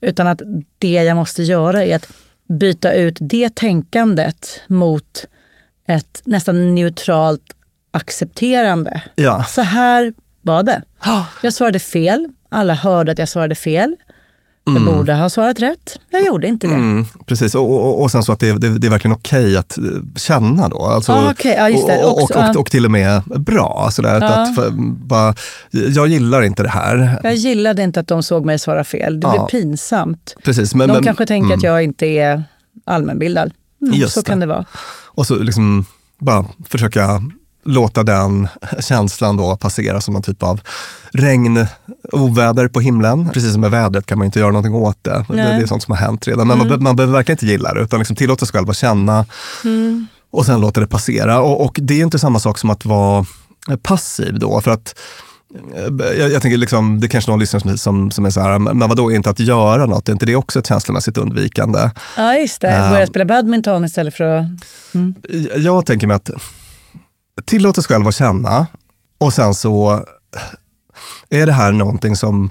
utan 0.00 0.26
att 0.26 0.42
det 0.78 0.92
jag 0.92 1.16
måste 1.16 1.42
göra 1.42 1.84
är 1.84 1.96
att 1.96 2.08
byta 2.48 2.92
ut 2.92 3.16
det 3.20 3.54
tänkandet 3.54 4.60
mot 4.66 5.26
ett 5.88 6.22
nästan 6.24 6.74
neutralt 6.74 7.56
accepterande. 7.90 9.02
Ja. 9.14 9.44
Så 9.44 9.62
här 9.62 10.14
var 10.42 10.62
det. 10.62 10.82
Jag 11.42 11.52
svarade 11.52 11.78
fel. 11.78 12.28
Alla 12.48 12.74
hörde 12.74 13.12
att 13.12 13.18
jag 13.18 13.28
svarade 13.28 13.54
fel. 13.54 13.96
Jag 14.66 14.76
mm. 14.76 14.94
borde 14.94 15.14
ha 15.14 15.30
svarat 15.30 15.60
rätt. 15.60 15.98
Jag 16.10 16.26
gjorde 16.26 16.46
inte 16.46 16.66
det. 16.66 16.74
Mm, 16.74 17.04
precis, 17.26 17.54
och, 17.54 17.70
och, 17.70 18.02
och 18.02 18.10
sen 18.10 18.22
så 18.22 18.32
att 18.32 18.40
det, 18.40 18.52
det, 18.52 18.78
det 18.78 18.86
är 18.86 18.90
verkligen 18.90 19.16
okej 19.16 19.44
okay 19.44 19.56
att 19.56 19.78
eh, 19.78 19.84
känna 20.16 20.68
då. 20.68 20.82
Alltså, 20.82 21.12
ah, 21.12 21.30
okay. 21.30 21.72
det. 21.86 22.04
Och, 22.04 22.22
och, 22.22 22.30
och, 22.36 22.56
och, 22.56 22.70
till 22.70 22.84
och 22.84 22.90
med 22.90 23.22
bra. 23.24 23.88
Sådär, 23.92 24.20
att, 24.20 24.54
för, 24.54 24.70
bara, 25.06 25.34
jag 25.70 26.08
gillar 26.08 26.42
inte 26.42 26.62
det 26.62 26.68
här. 26.68 27.20
Jag 27.22 27.34
gillade 27.34 27.82
inte 27.82 28.00
att 28.00 28.08
de 28.08 28.22
såg 28.22 28.44
mig 28.44 28.58
svara 28.58 28.84
fel. 28.84 29.20
Det 29.20 29.28
blev 29.28 29.46
pinsamt. 29.46 30.36
Precis, 30.44 30.74
men, 30.74 30.88
de 30.88 30.94
men, 30.94 31.04
kanske 31.04 31.26
tänker 31.26 31.46
mm. 31.46 31.58
att 31.58 31.62
jag 31.62 31.82
inte 31.82 32.06
är 32.06 32.44
allmänbildad. 32.84 33.52
Mm, 33.82 34.08
så 34.08 34.22
kan 34.22 34.40
det 34.40 34.46
vara. 34.46 34.64
Och 35.04 35.26
så 35.26 35.34
liksom 35.34 35.84
bara 36.18 36.44
försöka 36.68 37.22
låta 37.66 38.02
den 38.02 38.48
känslan 38.80 39.36
då 39.36 39.56
passera 39.56 40.00
som 40.00 40.14
någon 40.14 40.22
typ 40.22 40.42
av 40.42 40.60
regn, 41.10 41.66
oväder 42.12 42.68
på 42.68 42.80
himlen. 42.80 43.30
Precis 43.32 43.52
som 43.52 43.60
med 43.60 43.70
vädret 43.70 44.06
kan 44.06 44.18
man 44.18 44.24
inte 44.24 44.38
göra 44.38 44.50
någonting 44.50 44.74
åt 44.74 45.04
det. 45.04 45.24
Det, 45.28 45.34
det, 45.34 45.42
är 45.42 45.66
sånt 45.66 45.82
som 45.82 45.92
har 45.92 45.98
hänt 45.98 46.28
redan. 46.28 46.46
Men 46.46 46.60
mm. 46.60 46.68
man, 46.68 46.82
man 46.82 46.96
behöver 46.96 47.14
verkligen 47.14 47.34
inte 47.34 47.46
gilla 47.46 47.74
det, 47.74 47.80
utan 47.80 47.98
liksom 47.98 48.16
tillåta 48.16 48.46
sig 48.46 48.52
själv 48.52 48.70
att 48.70 48.76
känna 48.76 49.26
mm. 49.64 50.06
och 50.30 50.46
sen 50.46 50.60
låta 50.60 50.80
det 50.80 50.86
passera. 50.86 51.40
Och, 51.40 51.64
och, 51.64 51.78
det 51.82 51.94
är 51.94 52.02
inte 52.02 52.18
samma 52.18 52.40
sak 52.40 52.58
som 52.58 52.70
att 52.70 52.84
vara 52.84 53.26
passiv 53.82 54.38
då. 54.38 54.60
För 54.60 54.70
att 54.70 54.98
eh, 55.74 56.18
jag, 56.18 56.32
jag 56.32 56.42
tänker, 56.42 56.58
liksom, 56.58 57.00
det 57.00 57.06
är 57.06 57.08
kanske 57.08 57.30
någon 57.30 57.40
lyssnare 57.40 57.60
som, 57.60 57.78
som, 57.78 58.10
som 58.10 58.26
är 58.26 58.30
så 58.30 58.40
här, 58.40 58.58
men 58.58 58.88
vadå, 58.88 59.12
inte 59.12 59.30
att 59.30 59.40
göra 59.40 59.86
något, 59.86 60.08
är 60.08 60.12
inte 60.12 60.26
det 60.26 60.36
också 60.36 60.58
ett 60.58 60.66
känslomässigt 60.66 61.18
undvikande? 61.18 61.90
Ja, 62.16 62.34
just 62.34 62.60
det. 62.60 62.88
Börja 62.90 63.04
uh, 63.04 63.08
spela 63.08 63.24
badminton 63.24 63.84
istället 63.84 64.14
för 64.14 64.24
att... 64.24 64.46
Mm. 64.94 65.14
Jag 65.56 65.86
tänker 65.86 66.06
mig 66.06 66.16
att 66.16 66.30
tillåt 67.44 67.78
oss 67.78 67.86
själva 67.86 68.08
att 68.08 68.14
känna 68.14 68.66
och 69.18 69.32
sen 69.32 69.54
så 69.54 70.04
är 71.30 71.46
det 71.46 71.52
här 71.52 71.72
någonting 71.72 72.16
som 72.16 72.50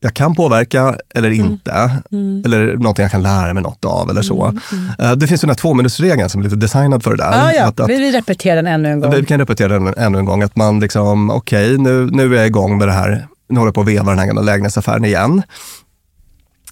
jag 0.00 0.14
kan 0.14 0.34
påverka 0.34 0.96
eller 1.14 1.30
mm. 1.30 1.46
inte. 1.46 2.02
Mm. 2.12 2.42
Eller 2.44 2.76
någonting 2.76 3.02
jag 3.02 3.12
kan 3.12 3.22
lära 3.22 3.54
mig 3.54 3.62
något 3.62 3.84
av 3.84 4.10
eller 4.10 4.22
så. 4.22 4.44
Mm. 4.44 4.60
Mm. 4.72 5.10
Eh, 5.10 5.16
det 5.16 5.26
finns 5.26 5.40
den 5.40 5.50
här 5.50 5.54
tvåminutersregeln 5.54 6.30
som 6.30 6.40
är 6.40 6.44
lite 6.44 6.56
designad 6.56 7.02
för 7.02 7.10
det 7.10 7.16
där. 7.16 7.46
Ah, 7.46 7.52
ja. 7.52 7.64
Att, 7.64 7.80
att, 7.80 7.90
vi 7.90 8.12
repeterar 8.12 8.56
den 8.56 8.66
ännu 8.66 8.88
en 8.88 9.00
gång. 9.00 9.10
Vi 9.10 9.24
kan 9.24 9.38
repetera 9.38 9.68
den 9.68 9.94
ännu 9.96 10.18
en 10.18 10.24
gång. 10.24 10.42
Att 10.42 10.56
man 10.56 10.80
liksom, 10.80 11.30
okej, 11.30 11.64
okay, 11.64 11.78
nu, 11.78 12.10
nu 12.12 12.34
är 12.34 12.38
jag 12.38 12.46
igång 12.46 12.78
med 12.78 12.88
det 12.88 12.92
här. 12.92 13.26
Nu 13.48 13.58
håller 13.58 13.68
jag 13.68 13.74
på 13.74 13.80
att 13.80 13.88
veva 13.88 14.10
den 14.10 14.18
här 14.18 14.26
gamla 14.26 14.42
lägenhetsaffären 14.42 15.04
igen. 15.04 15.42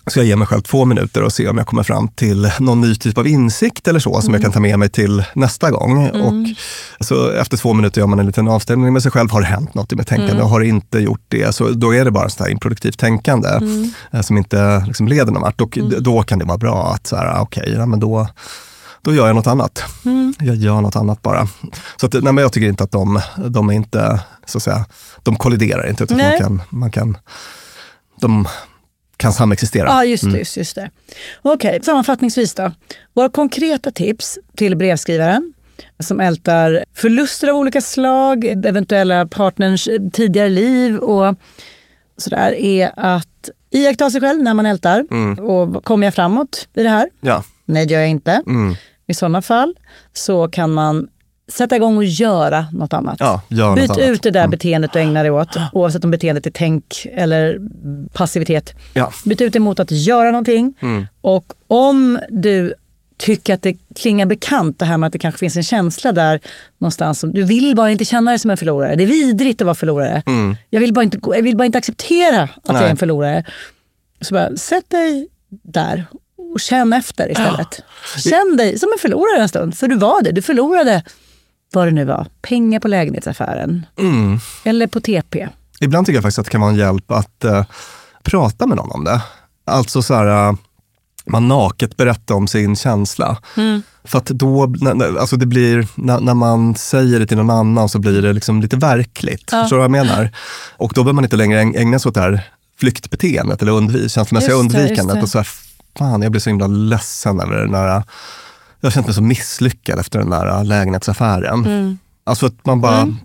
Ska 0.07 0.21
jag 0.21 0.27
ge 0.27 0.37
mig 0.37 0.47
själv 0.47 0.61
två 0.61 0.85
minuter 0.85 1.23
och 1.23 1.33
se 1.33 1.49
om 1.49 1.59
jag 1.59 1.67
kommer 1.67 1.83
fram 1.83 2.09
till 2.09 2.51
någon 2.61 2.81
ny 2.81 2.95
typ 2.95 3.19
av 3.19 3.27
insikt 3.27 3.89
eller 3.89 4.01
så 4.01 4.21
som 4.21 4.21
mm. 4.21 4.33
jag 4.33 4.43
kan 4.43 4.53
ta 4.53 4.61
med 4.61 4.79
mig 4.79 4.89
till 4.89 5.25
nästa 5.35 5.71
gång. 5.71 6.07
Mm. 6.07 6.23
Och 6.23 7.07
så 7.07 7.31
efter 7.31 7.57
två 7.57 7.73
minuter 7.73 8.01
gör 8.01 8.09
man 8.09 8.19
en 8.19 8.27
liten 8.27 8.49
avstämning 8.49 8.93
med 8.93 9.03
sig 9.03 9.13
själv. 9.13 9.31
Har 9.31 9.41
det 9.41 9.47
hänt 9.47 9.75
något 9.75 9.93
i 9.93 9.97
mitt 9.97 10.07
tänkande? 10.07 10.33
Mm. 10.33 10.47
Har 10.47 10.61
det 10.61 10.67
inte 10.67 10.99
gjort 10.99 11.25
det? 11.29 11.55
Så 11.55 11.69
då 11.69 11.95
är 11.95 12.05
det 12.05 12.11
bara 12.11 12.29
sånt 12.29 12.41
här 12.41 12.53
improduktivt 12.53 12.99
tänkande 12.99 13.49
mm. 13.49 13.91
Eh, 14.11 14.21
som 14.21 14.39
inte 14.39 14.85
liksom 14.87 15.09
leder 15.09 15.33
någon 15.33 15.43
vart. 15.43 15.61
Och 15.61 15.79
mm. 15.79 16.03
då 16.03 16.23
kan 16.23 16.39
det 16.39 16.45
vara 16.45 16.59
bra 16.59 16.93
att 16.95 17.07
så 17.07 17.17
här, 17.17 17.27
ah, 17.27 17.41
okej, 17.41 17.63
okay, 17.63 17.75
ja, 17.75 17.87
men 17.87 18.01
då 18.01 18.29
då 19.05 19.15
gör 19.15 19.27
jag 19.27 19.37
något 19.37 19.47
annat. 19.47 19.85
Mm. 20.05 20.35
Jag 20.39 20.57
gör 20.57 20.81
något 20.81 20.97
annat 20.97 21.23
bara. 21.23 21.49
Så 21.97 22.07
att, 22.07 22.13
nej, 22.13 22.23
men 22.23 22.37
jag 22.37 22.53
tycker 22.53 22.69
inte 22.69 22.85
att 22.85 22.93
de, 22.93 23.21
de 23.49 23.69
är 23.69 23.73
inte, 23.73 24.21
så 24.47 24.59
att 24.59 24.63
säga, 24.63 24.85
de 25.23 25.37
kolliderar 25.37 25.89
inte. 25.89 26.05
Utan 26.05 26.19
man 26.19 26.39
kan, 26.39 26.63
man 26.71 26.91
kan, 26.91 27.17
de 28.21 28.47
kan 29.17 29.33
samexistera. 29.33 29.89
Ja, 29.89 30.05
just 30.05 30.23
det. 30.23 30.29
Mm. 30.29 30.39
Just, 30.39 30.57
just 30.57 30.75
det. 30.75 30.91
Okej, 31.43 31.81
sammanfattningsvis 31.83 32.55
då. 32.55 32.73
Våra 33.15 33.29
konkreta 33.29 33.91
tips 33.91 34.39
till 34.57 34.77
brevskrivaren 34.77 35.53
som 36.01 36.21
ältar 36.21 36.85
förluster 36.95 37.49
av 37.49 37.57
olika 37.57 37.81
slag, 37.81 38.45
eventuella 38.45 39.27
partners 39.27 39.89
tidigare 40.13 40.49
liv 40.49 40.97
och 40.97 41.37
sådär 42.17 42.53
är 42.53 42.93
att 42.97 43.51
iaktta 43.71 44.11
sig 44.11 44.21
själv 44.21 44.43
när 44.43 44.55
man 44.55 44.67
ältar. 44.67 45.07
Mm. 45.11 45.39
Och 45.39 45.85
kommer 45.85 46.07
jag 46.07 46.15
framåt 46.15 46.69
i 46.75 46.83
det 46.83 46.89
här? 46.89 47.09
Ja. 47.21 47.45
Nej, 47.65 47.87
det 47.87 47.93
gör 47.93 48.01
jag 48.01 48.11
inte. 48.11 48.43
Mm. 48.47 48.75
I 49.07 49.15
sådana 49.15 49.43
fall 49.43 49.75
så 50.13 50.49
kan 50.49 50.73
man 50.73 51.09
sätta 51.53 51.77
igång 51.77 51.97
och 51.97 52.05
göra 52.05 52.67
något 52.73 52.93
annat. 52.93 53.17
Ja, 53.19 53.43
gör 53.49 53.77
Byt 53.77 53.89
något 53.89 53.99
ut 53.99 54.05
annat. 54.05 54.23
det 54.23 54.31
där 54.31 54.41
mm. 54.41 54.51
beteendet 54.51 54.93
du 54.93 54.99
ägnar 54.99 55.23
dig 55.25 55.31
åt, 55.31 55.57
oavsett 55.73 56.05
om 56.05 56.11
beteendet 56.11 56.47
är 56.47 56.51
tänk 56.51 57.07
eller 57.15 57.59
passivitet. 58.13 58.75
Ja. 58.95 59.13
Byt 59.25 59.41
ut 59.41 59.53
det 59.53 59.61
mot 59.61 59.81
att 59.81 59.91
göra 59.91 60.31
någonting. 60.31 60.75
Mm. 60.81 61.07
Och 61.21 61.53
om 61.67 62.19
du 62.31 62.75
tycker 63.19 63.55
att 63.55 63.63
det 63.63 63.77
klingar 63.97 64.27
bekant, 64.27 64.79
det 64.79 64.85
här 64.85 64.97
med 64.97 65.07
att 65.07 65.13
det 65.13 65.19
kanske 65.19 65.39
finns 65.39 65.57
en 65.57 65.63
känsla 65.63 66.13
där 66.13 66.41
någonstans. 66.79 67.19
Som, 67.19 67.33
du 67.33 67.43
vill 67.43 67.77
bara 67.77 67.91
inte 67.91 68.05
känna 68.05 68.31
dig 68.31 68.39
som 68.39 68.51
en 68.51 68.57
förlorare. 68.57 68.97
Det 68.97 69.03
är 69.03 69.07
vidrigt 69.07 69.61
att 69.61 69.65
vara 69.65 69.75
förlorare. 69.75 70.23
Mm. 70.27 70.57
Jag, 70.71 70.81
vill 70.81 70.93
bara 70.93 71.03
inte, 71.03 71.19
jag 71.23 71.43
vill 71.43 71.57
bara 71.57 71.65
inte 71.65 71.79
acceptera 71.79 72.43
att 72.43 72.51
Nej. 72.65 72.77
jag 72.77 72.85
är 72.85 72.91
en 72.91 72.97
förlorare. 72.97 73.45
Så 74.21 74.35
bara, 74.35 74.57
sätt 74.57 74.91
dig 74.91 75.29
där 75.63 76.05
och 76.53 76.61
känn 76.61 76.93
efter 76.93 77.31
istället. 77.31 77.83
Ja. 78.15 78.21
Känn 78.21 78.57
dig 78.57 78.79
som 78.79 78.93
en 78.93 78.99
förlorare 78.99 79.43
en 79.43 79.49
stund, 79.49 79.75
för 79.79 79.89
du 79.89 79.97
var 79.97 80.23
det. 80.23 80.33
Du 80.33 80.43
förlorade 80.43 81.03
vad 81.75 81.87
det 81.87 81.91
nu 81.91 82.05
var. 82.05 82.27
Pengar 82.43 82.81
på 82.81 82.89
lägenhetsaffären. 82.89 83.87
Mm. 83.99 84.39
Eller 84.65 84.87
på 84.87 85.01
TP. 85.01 85.49
Ibland 85.81 86.07
tycker 86.07 86.17
jag 86.17 86.23
faktiskt 86.23 86.39
att 86.39 86.45
det 86.45 86.51
kan 86.51 86.61
vara 86.61 86.71
en 86.71 86.77
hjälp 86.77 87.11
att 87.11 87.45
uh, 87.45 87.65
prata 88.23 88.67
med 88.67 88.77
någon 88.77 88.91
om 88.91 89.05
det. 89.05 89.23
Alltså 89.65 90.03
så 90.03 90.15
här, 90.15 90.49
uh, 90.49 90.57
man 91.27 91.49
naket 91.49 91.97
berättar 91.97 92.35
om 92.35 92.49
sin 92.49 92.77
känsla. 92.77 93.39
Mm. 93.57 93.83
För 94.05 94.19
att 94.19 94.27
då, 94.27 94.75
alltså 95.21 95.37
det 95.37 95.47
blir, 95.47 95.87
när, 95.95 96.21
när, 96.21 96.35
man 96.35 96.75
säger 96.75 97.21
det 97.21 97.27
till 97.27 97.37
någon 97.37 97.51
annan 97.51 97.89
så 97.89 97.99
blir 97.99 98.23
det 98.23 98.33
liksom 98.33 98.61
lite 98.61 98.77
verkligt. 98.77 99.49
Ja. 99.53 99.63
Förstår 99.63 99.77
du 99.77 99.89
vad 99.89 99.99
jag 99.99 100.07
menar? 100.07 100.31
Och 100.77 100.93
då 100.95 101.03
behöver 101.03 101.15
man 101.15 101.25
inte 101.25 101.37
längre 101.37 101.61
ägna 101.61 101.99
sig 101.99 102.09
åt 102.09 102.15
det 102.15 102.21
här 102.21 102.51
flyktbeteendet 102.79 103.63
eller 103.63 103.73
undv 103.73 104.09
känslomässiga 104.09 104.55
undvikandet. 104.55 105.23
Och 105.23 105.29
så 105.29 105.39
här, 105.39 105.49
fan, 105.99 106.23
jag 106.23 106.33
blir 106.33 106.41
så 106.41 106.51
himla 106.51 106.67
ledsen 106.67 107.41
över 107.41 107.57
den 107.57 107.73
där, 107.73 108.03
jag 108.83 108.87
har 108.87 108.93
känt 108.93 109.07
mig 109.07 109.15
så 109.15 109.23
misslyckad 109.23 109.99
efter 109.99 110.19
den 110.19 110.31
där 110.31 110.65
lägenhetsaffären. 110.65 111.65
Mm. 111.67 111.99
Alltså 112.25 112.47
att 112.47 112.67
man 112.67 112.81
bara, 112.81 113.01
mm. 113.01 113.17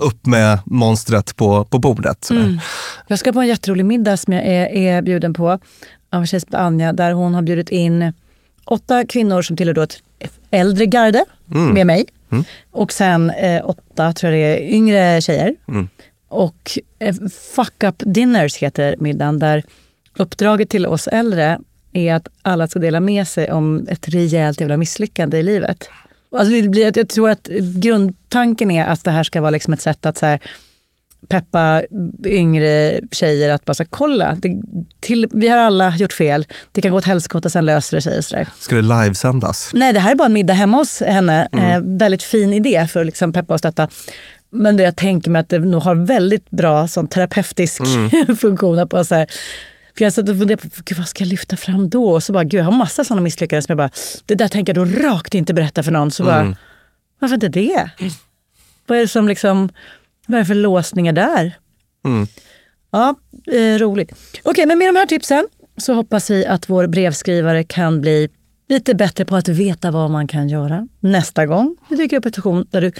upp 0.00 0.26
med 0.26 0.58
monstret 0.64 1.36
på, 1.36 1.64
på 1.64 1.78
bordet. 1.78 2.30
Mm. 2.30 2.58
Jag 3.06 3.18
ska 3.18 3.32
på 3.32 3.40
en 3.40 3.46
jätterolig 3.46 3.84
middag 3.84 4.16
som 4.16 4.32
jag 4.32 4.46
är, 4.46 4.66
är 4.66 5.02
bjuden 5.02 5.34
på 5.34 5.58
av 6.10 6.26
Anja, 6.50 6.92
där 6.92 7.12
hon 7.12 7.34
har 7.34 7.42
bjudit 7.42 7.68
in 7.68 8.12
åtta 8.64 9.06
kvinnor 9.06 9.42
som 9.42 9.56
tillhör 9.56 9.74
då 9.74 9.82
ett 9.82 9.98
äldre 10.50 10.86
garde 10.86 11.24
mm. 11.54 11.74
med 11.74 11.86
mig. 11.86 12.06
Mm. 12.32 12.44
Och 12.70 12.92
sen 12.92 13.30
eh, 13.30 13.68
åtta, 13.68 14.12
tror 14.12 14.32
jag 14.32 14.40
det 14.40 14.64
är, 14.64 14.74
yngre 14.74 15.20
tjejer. 15.20 15.54
Mm. 15.68 15.88
Och 16.28 16.78
eh, 16.98 17.14
Fuck 17.54 17.84
Up 17.84 17.94
Dinners 17.98 18.56
heter 18.56 18.96
middagen, 18.98 19.38
där 19.38 19.62
uppdraget 20.18 20.68
till 20.70 20.86
oss 20.86 21.08
äldre 21.08 21.60
är 21.92 22.14
att 22.14 22.28
alla 22.42 22.68
ska 22.68 22.78
dela 22.78 23.00
med 23.00 23.28
sig 23.28 23.52
om 23.52 23.86
ett 23.88 24.08
rejält 24.08 24.60
jävla 24.60 24.76
misslyckande 24.76 25.38
i 25.38 25.42
livet. 25.42 25.88
Alltså 26.36 26.52
det 26.52 26.68
blir, 26.68 26.98
jag 26.98 27.08
tror 27.08 27.30
att 27.30 27.48
grundtanken 27.76 28.70
är 28.70 28.86
att 28.86 29.04
det 29.04 29.10
här 29.10 29.24
ska 29.24 29.40
vara 29.40 29.50
liksom 29.50 29.72
ett 29.72 29.80
sätt 29.80 30.06
att 30.06 30.18
så 30.18 30.26
här, 30.26 30.40
peppa 31.28 31.82
yngre 32.26 33.00
tjejer 33.12 33.50
att 33.50 33.64
bara 33.64 33.74
så 33.74 33.82
här, 33.82 33.88
kolla, 33.90 34.34
det, 34.34 34.62
till, 35.00 35.28
vi 35.32 35.48
har 35.48 35.58
alla 35.58 35.96
gjort 35.96 36.12
fel. 36.12 36.46
Det 36.72 36.80
kan 36.80 36.90
gå 36.90 36.98
åt 36.98 37.04
helskotta, 37.04 37.50
sen 37.50 37.64
löser 37.64 37.96
det 37.96 38.00
sig. 38.02 38.22
Så 38.22 38.36
där. 38.36 38.48
Ska 38.58 38.76
det 38.76 38.82
livesändas? 38.82 39.70
Nej, 39.74 39.92
det 39.92 40.00
här 40.00 40.10
är 40.10 40.14
bara 40.14 40.26
en 40.26 40.32
middag 40.32 40.54
hemma 40.54 40.76
hos 40.76 41.00
henne. 41.00 41.48
Mm. 41.52 41.70
Eh, 41.70 41.98
väldigt 41.98 42.22
fin 42.22 42.52
idé 42.52 42.88
för 42.90 43.00
att 43.00 43.06
liksom 43.06 43.32
peppa 43.32 43.54
och 43.54 43.58
stötta. 43.58 43.88
Men 44.50 44.76
det 44.76 44.82
jag 44.82 44.96
tänker 44.96 45.30
mig 45.30 45.40
att 45.40 45.48
det 45.48 45.58
nog 45.58 45.82
har 45.82 45.94
väldigt 45.94 46.50
bra 46.50 46.88
sån 46.88 47.06
terapeutisk 47.06 47.80
mm. 47.80 48.36
funktion. 48.40 48.88
På 48.88 49.04
så 49.04 49.14
här, 49.14 49.26
för 49.96 50.04
jag 50.04 50.12
satt 50.12 50.28
och 50.28 50.38
funderade 50.38 50.68
på 50.68 50.82
gud, 50.84 50.98
vad 50.98 51.08
ska 51.08 51.24
jag 51.24 51.28
lyfta 51.28 51.56
fram 51.56 51.88
då? 51.88 52.12
Och 52.12 52.22
så 52.22 52.32
bara, 52.32 52.44
gud, 52.44 52.60
jag 52.60 52.64
har 52.64 52.72
massa 52.72 53.04
sådana 53.04 53.22
misslyckanden 53.22 53.62
som 53.62 53.72
jag 53.72 53.76
bara, 53.76 53.90
det 54.26 54.34
där 54.34 54.48
tänker 54.48 54.74
jag 54.74 54.88
då 54.88 55.08
rakt 55.08 55.34
inte 55.34 55.54
berätta 55.54 55.82
för 55.82 55.92
någon. 55.92 56.10
Så 56.10 56.24
bara, 56.24 56.40
mm. 56.40 56.56
varför 57.18 57.34
inte 57.34 57.48
det? 57.48 57.90
Mm. 57.98 58.12
Vad 58.86 58.98
är 58.98 59.02
det 59.02 59.08
som 59.08 59.28
liksom, 59.28 59.68
vad 60.26 60.36
är 60.36 60.42
det 60.42 60.46
för 60.46 60.54
låsningar 60.54 61.12
där? 61.12 61.56
Mm. 62.04 62.26
Ja, 62.90 63.14
eh, 63.52 63.78
roligt. 63.78 64.12
Okej, 64.12 64.50
okay, 64.50 64.66
men 64.66 64.78
med 64.78 64.88
de 64.88 64.96
här 64.96 65.06
tipsen 65.06 65.48
så 65.76 65.94
hoppas 65.94 66.30
vi 66.30 66.46
att 66.46 66.68
vår 66.68 66.86
brevskrivare 66.86 67.64
kan 67.64 68.00
bli 68.00 68.28
lite 68.68 68.94
bättre 68.94 69.24
på 69.24 69.36
att 69.36 69.48
veta 69.48 69.90
vad 69.90 70.10
man 70.10 70.28
kan 70.28 70.48
göra 70.48 70.88
nästa 71.00 71.46
gång 71.46 71.76
det 71.88 71.96
dyker 71.96 72.16
upp 72.16 72.26
en 72.26 72.32
situation 72.32 72.66
där 72.70 72.80
du 72.80 72.92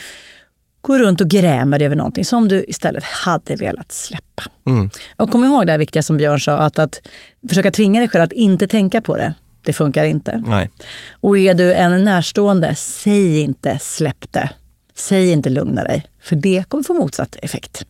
går 0.83 0.99
runt 0.99 1.21
och 1.21 1.29
grämer 1.29 1.83
över 1.83 1.97
någonting 1.97 2.25
som 2.25 2.49
du 2.49 2.65
istället 2.69 3.05
hade 3.05 3.57
velat 3.57 3.93
släppa. 3.93 4.43
Mm. 4.67 4.91
Och 5.17 5.31
kom 5.31 5.45
ihåg 5.45 5.67
det 5.67 5.73
här 5.73 5.79
viktiga 5.79 6.03
som 6.03 6.17
Björn 6.17 6.41
sa, 6.41 6.57
att, 6.57 6.79
att 6.79 7.01
försöka 7.49 7.71
tvinga 7.71 8.01
dig 8.01 8.09
själv 8.09 8.23
att 8.23 8.33
inte 8.33 8.67
tänka 8.67 9.01
på 9.01 9.17
det. 9.17 9.35
Det 9.63 9.73
funkar 9.73 10.05
inte. 10.05 10.43
Nej. 10.47 10.71
Och 11.11 11.39
är 11.39 11.55
du 11.55 11.75
en 11.75 12.05
närstående, 12.05 12.75
säg 12.75 13.41
inte 13.41 13.79
släpp 13.79 14.33
det. 14.33 14.51
Säg 14.95 15.31
inte 15.31 15.51
lugna 15.51 15.85
dig, 15.85 16.07
för 16.23 16.37
det 16.37 16.65
kommer 16.69 16.85
få 16.85 16.95
motsatt 16.95 17.37
effekt. 17.43 17.85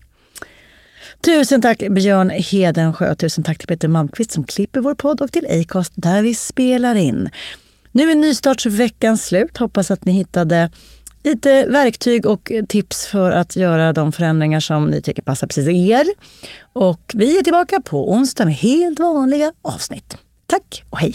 Tusen 1.25 1.63
tack 1.63 1.79
Björn 1.91 2.31
Hedensjö 2.31 3.15
tusen 3.15 3.45
tack 3.45 3.59
till 3.59 3.69
Peter 3.69 3.89
Malmqvist 3.89 4.31
som 4.31 4.45
klipper 4.45 4.81
vår 4.81 4.95
podd 4.95 5.21
och 5.21 5.33
till 5.33 5.47
Acast 5.51 5.93
där 5.95 6.23
vi 6.23 6.35
spelar 6.35 6.95
in. 6.95 7.31
Nu 7.93 8.11
är 8.11 8.15
nystartsveckan 8.15 9.19
slut. 9.19 9.59
Hoppas 9.59 9.91
att 9.91 10.05
ni 10.05 10.13
hittade 10.13 10.71
lite 11.25 11.67
verktyg 11.67 12.27
och 12.27 12.53
tips 12.69 13.07
för 13.07 13.31
att 13.31 13.57
göra 13.57 13.93
de 13.93 14.13
förändringar 14.13 14.61
som 14.61 14.91
ni 14.91 15.03
tycker 15.03 15.23
passar 15.23 15.47
precis 15.47 15.69
er. 15.69 16.07
Och 16.73 17.13
vi 17.15 17.39
är 17.39 17.43
tillbaka 17.43 17.81
på 17.81 18.13
onsdag 18.13 18.45
med 18.45 18.55
helt 18.55 18.99
vanliga 18.99 19.53
avsnitt. 19.63 20.17
Tack 20.47 20.85
och 20.91 20.99
hej! 20.99 21.15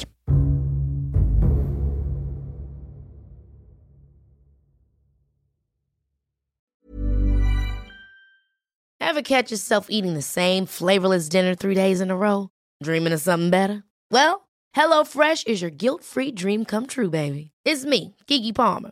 Have 9.08 9.24
catch 9.24 9.52
yourself 9.52 9.88
eating 9.90 10.14
the 10.16 10.22
same 10.22 10.66
flavorless 10.68 11.30
dinner 11.30 11.56
three 11.56 11.76
days 11.76 12.02
in 12.02 12.12
a 12.12 12.16
row? 12.16 12.50
Dreaming 12.84 13.14
of 13.14 13.22
something 13.22 13.50
better? 13.50 13.84
Well, 14.12 14.48
hello 14.74 15.04
fresh 15.06 15.44
is 15.48 15.62
your 15.62 15.72
guilt 15.72 16.04
free 16.04 16.32
dream 16.32 16.66
come 16.66 16.88
true 16.88 17.10
baby. 17.10 17.52
It's 17.66 17.86
me, 17.86 18.16
Gigi 18.28 18.54
Palmer. 18.54 18.92